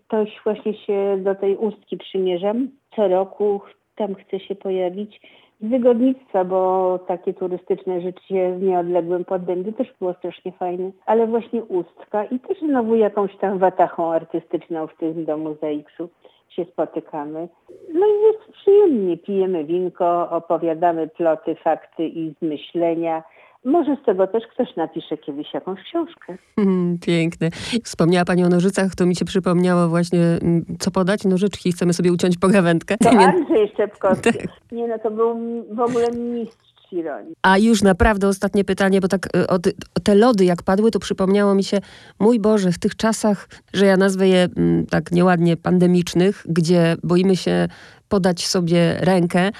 to 0.07 0.26
właśnie 0.43 0.73
się 0.73 1.17
do 1.17 1.36
tej 1.36 1.57
ustki 1.57 1.97
przymierzam. 1.97 2.67
Co 2.95 3.07
roku 3.07 3.61
tam 3.95 4.15
chcę 4.15 4.39
się 4.39 4.55
pojawić 4.55 5.21
z 5.61 5.67
wygodnictwa, 5.67 6.45
bo 6.45 6.99
takie 7.07 7.34
turystyczne 7.34 8.01
życie 8.01 8.53
w 8.53 8.61
nieodległym 8.61 9.26
Poddębiu 9.26 9.71
też 9.71 9.93
było 9.99 10.13
strasznie 10.13 10.51
fajne, 10.51 10.91
ale 11.05 11.28
właśnie 11.28 11.63
Ustka 11.63 12.26
i 12.26 12.39
też 12.39 12.59
znowu 12.59 12.95
jakąś 12.95 13.38
tam 13.38 13.57
watachą 13.57 14.13
artystyczną 14.13 14.88
w 14.88 14.97
tym 14.97 15.26
domu 15.26 15.53
ZX-u 15.53 16.09
się 16.49 16.65
spotykamy. 16.65 17.47
No 17.93 18.05
i 18.05 18.21
jest 18.21 18.51
przyjemnie, 18.51 19.17
pijemy 19.17 19.63
winko, 19.63 20.30
opowiadamy 20.30 21.07
ploty, 21.07 21.55
fakty 21.55 22.07
i 22.07 22.34
zmyślenia. 22.41 23.23
Może 23.66 23.97
z 24.01 24.05
tego 24.05 24.28
też 24.28 24.43
ktoś 24.53 24.76
napisze 24.76 25.18
kiedyś 25.18 25.53
jakąś 25.53 25.80
książkę. 25.84 26.38
Mm, 26.57 26.97
Piękne. 27.05 27.49
Wspomniała 27.84 28.26
Pani 28.26 28.43
o 28.43 28.49
nożycach, 28.49 28.95
to 28.95 29.05
mi 29.05 29.16
się 29.16 29.26
przypomniało 29.26 29.88
właśnie, 29.88 30.20
mm, 30.20 30.66
co 30.80 30.91
podać? 30.91 31.24
Nożyczki, 31.24 31.72
chcemy 31.72 31.93
sobie 31.93 32.11
uciąć 32.13 32.38
pogawędkę. 32.38 32.97
To 32.97 33.11
Nie- 33.18 33.28
Andrzej 33.28 33.70
Szczepkowski. 33.74 34.34
Tak. 34.34 34.47
Nie 34.72 34.88
no, 34.88 34.99
to 34.99 35.11
był 35.11 35.36
w 35.76 35.80
ogóle 35.80 36.11
mistrz 36.11 36.76
ironii. 36.91 37.36
A 37.41 37.57
już 37.57 37.82
naprawdę 37.84 38.28
ostatnie 38.28 38.63
pytanie, 38.63 39.01
bo 39.01 39.07
tak 39.07 39.26
y, 39.38 39.47
o, 39.47 39.59
ty, 39.59 39.72
o 39.97 39.99
te 39.99 40.16
lody 40.16 40.45
jak 40.45 40.63
padły, 40.63 40.91
to 40.91 40.99
przypomniało 40.99 41.55
mi 41.55 41.63
się, 41.63 41.78
mój 42.20 42.39
Boże, 42.39 42.72
w 42.72 42.80
tych 42.80 42.95
czasach, 42.95 43.47
że 43.74 43.86
ja 43.86 43.97
nazwę 43.97 44.28
je 44.28 44.47
mm, 44.57 44.86
tak 44.86 45.11
nieładnie 45.11 45.57
pandemicznych, 45.57 46.43
gdzie 46.49 46.95
boimy 47.03 47.36
się 47.36 47.68
podać 48.09 48.47
sobie 48.47 48.97
rękę, 48.99 49.51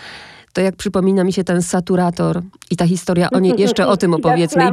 to 0.56 0.62
jak 0.62 0.76
przypomina 0.76 1.24
mi 1.24 1.34
się 1.34 1.44
ten 1.44 1.62
saturator 1.62 2.42
i 2.72 2.76
ta 2.76 2.88
historia, 2.88 3.30
o 3.34 3.40
niej 3.40 3.54
jeszcze 3.58 3.88
o 3.88 3.98
tym 3.98 4.14
opowiedzmy. 4.20 4.64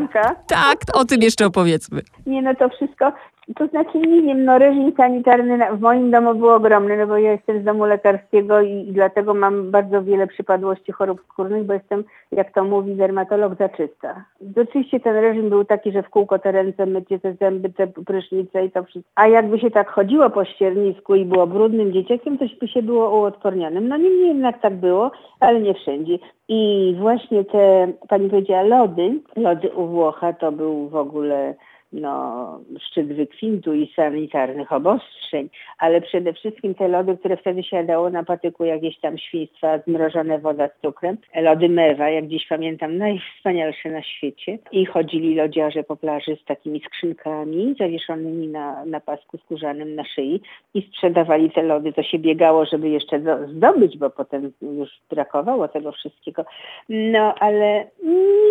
Tak, 0.46 0.78
o 0.94 1.04
tym 1.04 1.22
jeszcze 1.22 1.46
opowiedzmy. 1.46 2.00
Nie 2.26 2.42
no 2.42 2.54
to 2.54 2.68
wszystko, 2.68 3.12
to 3.56 3.66
znaczy 3.66 3.98
nie 3.98 4.22
wiem, 4.22 4.44
no 4.44 4.58
reżim 4.58 4.92
sanitarny 4.96 5.58
w 5.76 5.80
moim 5.80 6.10
domu 6.10 6.34
był 6.34 6.48
ogromny, 6.48 6.96
no 6.96 7.06
bo 7.06 7.16
ja 7.16 7.32
jestem 7.32 7.62
z 7.62 7.64
domu 7.64 7.84
lekarskiego 7.84 8.60
i, 8.60 8.72
i 8.88 8.92
dlatego 8.92 9.34
mam 9.34 9.70
bardzo 9.70 10.02
wiele 10.02 10.26
przypadłości 10.26 10.92
chorób 10.92 11.20
skórnych, 11.28 11.64
bo 11.64 11.72
jestem, 11.72 12.04
jak 12.32 12.52
to 12.54 12.64
mówi 12.64 12.94
dermatolog, 12.94 13.58
zaczysta. 13.58 14.24
Oczywiście 14.56 15.00
ten 15.00 15.16
reżim 15.16 15.48
był 15.50 15.64
taki, 15.64 15.92
że 15.92 16.02
w 16.02 16.08
kółko 16.08 16.38
te 16.38 16.52
ręce, 16.52 16.86
mycie 16.86 17.18
te 17.18 17.34
zęby, 17.34 17.70
te 17.70 17.86
prysznice 17.86 18.64
i 18.64 18.70
to 18.70 18.84
wszystko. 18.84 19.10
A 19.14 19.28
jakby 19.28 19.58
się 19.58 19.70
tak 19.70 19.90
chodziło 19.90 20.30
po 20.30 20.44
ściernisku 20.44 21.14
i 21.14 21.24
było 21.24 21.46
brudnym 21.46 21.92
dzieciakiem, 21.92 22.38
to 22.38 22.44
by 22.60 22.68
się 22.68 22.82
było 22.82 23.20
uodpornionym. 23.20 23.88
No 23.88 23.96
niemniej 23.96 24.28
jednak 24.28 24.60
tak 24.60 24.74
było, 24.74 25.10
ale 25.40 25.60
nie 25.60 25.74
wszędzie. 25.74 26.18
I 26.48 26.94
właśnie 27.00 27.44
te, 27.44 27.92
pani 28.08 28.30
powiedziała, 28.30 28.62
lody, 28.62 29.20
lody 29.36 29.70
u 29.70 29.86
Włocha 29.86 30.32
to 30.32 30.52
był 30.52 30.88
w 30.88 30.96
ogóle 30.96 31.54
no, 31.92 32.60
szczyt 32.80 33.06
wykwintu 33.06 33.74
i 33.74 33.92
sanitarnych 33.96 34.72
obostrzeń, 34.72 35.48
ale 35.78 36.00
przede 36.00 36.32
wszystkim 36.32 36.74
te 36.74 36.88
lody, 36.88 37.16
które 37.16 37.36
wtedy 37.36 37.62
się 37.62 37.76
jadało 37.76 38.10
na 38.10 38.24
patyku, 38.24 38.64
jakieś 38.64 38.98
tam 38.98 39.18
świństwa, 39.18 39.78
zmrożone 39.78 40.38
woda 40.38 40.68
z 40.68 40.80
cukrem, 40.82 41.16
lody 41.34 41.68
mewa, 41.68 42.08
jak 42.08 42.26
dziś 42.26 42.46
pamiętam, 42.46 42.98
najwspanialsze 42.98 43.90
na 43.90 44.02
świecie. 44.02 44.58
I 44.72 44.86
chodzili 44.86 45.34
lodziarze 45.34 45.84
po 45.84 45.96
plaży 45.96 46.36
z 46.36 46.44
takimi 46.44 46.80
skrzynkami 46.80 47.74
zawieszonymi 47.78 48.48
na, 48.48 48.84
na 48.84 49.00
pasku 49.00 49.38
skórzanym 49.38 49.94
na 49.94 50.04
szyi 50.04 50.40
i 50.74 50.82
sprzedawali 50.82 51.50
te 51.50 51.62
lody. 51.62 51.92
To 51.92 52.02
się 52.02 52.18
biegało, 52.18 52.64
żeby 52.64 52.88
jeszcze 52.88 53.18
do, 53.18 53.48
zdobyć, 53.48 53.98
bo 53.98 54.10
potem 54.10 54.52
już 54.62 54.90
brakowało 55.10 55.68
tego 55.68 55.92
wszystkiego. 55.92 56.44
No, 56.88 57.34
ale 57.34 57.86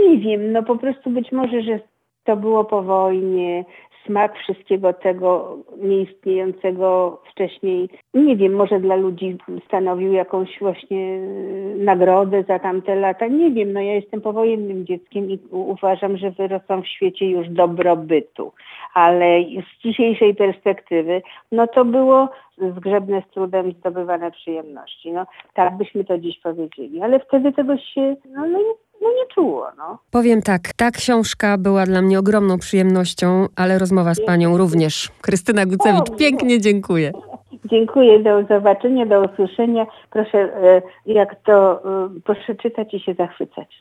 nie 0.08 0.18
wiem, 0.18 0.52
no 0.52 0.64
po 0.64 0.76
prostu 0.76 1.10
być 1.10 1.32
może, 1.32 1.62
że 1.62 1.80
to 2.24 2.36
było 2.36 2.66
po 2.66 2.82
wojnie, 2.82 3.66
smak 4.06 4.38
wszystkiego 4.38 4.94
tego 4.94 5.58
nieistniejącego 5.78 7.22
wcześniej, 7.32 7.90
nie 8.14 8.36
wiem, 8.36 8.54
może 8.54 8.80
dla 8.80 8.96
ludzi 8.96 9.38
stanowił 9.68 10.14
jakąś 10.14 10.60
właśnie 10.60 11.06
e, 11.06 11.20
nagrodę 11.76 12.44
za 12.44 12.60
tamte 12.60 12.96
lata. 12.96 13.28
Nie 13.28 13.52
wiem, 13.52 13.74
no 13.74 13.82
ja 13.82 13.94
jestem 13.94 14.22
powojennym 14.22 14.86
dzieckiem 14.86 15.32
i 15.32 15.40
uważam, 15.52 16.18
że 16.18 16.32
wyrosłam 16.32 16.84
w 16.84 16.88
świecie 16.88 17.30
już 17.30 17.50
dobrobytu. 17.50 18.52
Ale 18.94 19.42
z 19.44 19.84
dzisiejszej 19.84 20.36
perspektywy, 20.36 21.22
no 21.52 21.68
to 21.68 21.86
było 21.86 22.30
zgrzebne 22.58 23.24
z 23.30 23.34
trudem 23.34 23.72
zdobywane 23.72 24.32
przyjemności. 24.32 25.12
No 25.12 25.26
tak 25.54 25.78
byśmy 25.78 26.04
to 26.04 26.18
dziś 26.18 26.40
powiedzieli. 26.40 27.02
Ale 27.02 27.20
wtedy 27.20 27.52
tego 27.52 27.78
się, 27.78 28.16
no, 28.30 28.48
no, 28.48 28.60
no 29.02 29.10
nie 29.10 29.26
czuło, 29.36 29.68
no. 29.78 29.98
Powiem 30.12 30.42
tak, 30.42 30.62
ta 30.78 30.92
książka 30.92 31.58
była 31.58 31.86
dla 31.86 32.02
mnie 32.02 32.20
ogromną 32.20 32.60
przyjemnością, 32.60 33.48
ale 33.56 33.80
rozmowa 33.80 34.14
z 34.14 34.26
Panią 34.26 34.58
również. 34.58 35.12
Krystyna 35.22 35.66
Gucewicz, 35.66 36.18
pięknie 36.18 36.62
dziękuję. 36.62 37.12
Dziękuję, 37.66 38.20
do 38.20 38.44
zobaczenia, 38.44 39.06
do 39.06 39.22
usłyszenia. 39.22 39.86
Proszę, 40.10 40.38
e, 40.38 40.82
jak 41.06 41.36
to, 41.44 41.82
e, 42.06 42.10
proszę 42.24 42.56
czytać 42.56 42.94
i 42.94 43.00
się 43.00 43.14
zachwycać. 43.14 43.68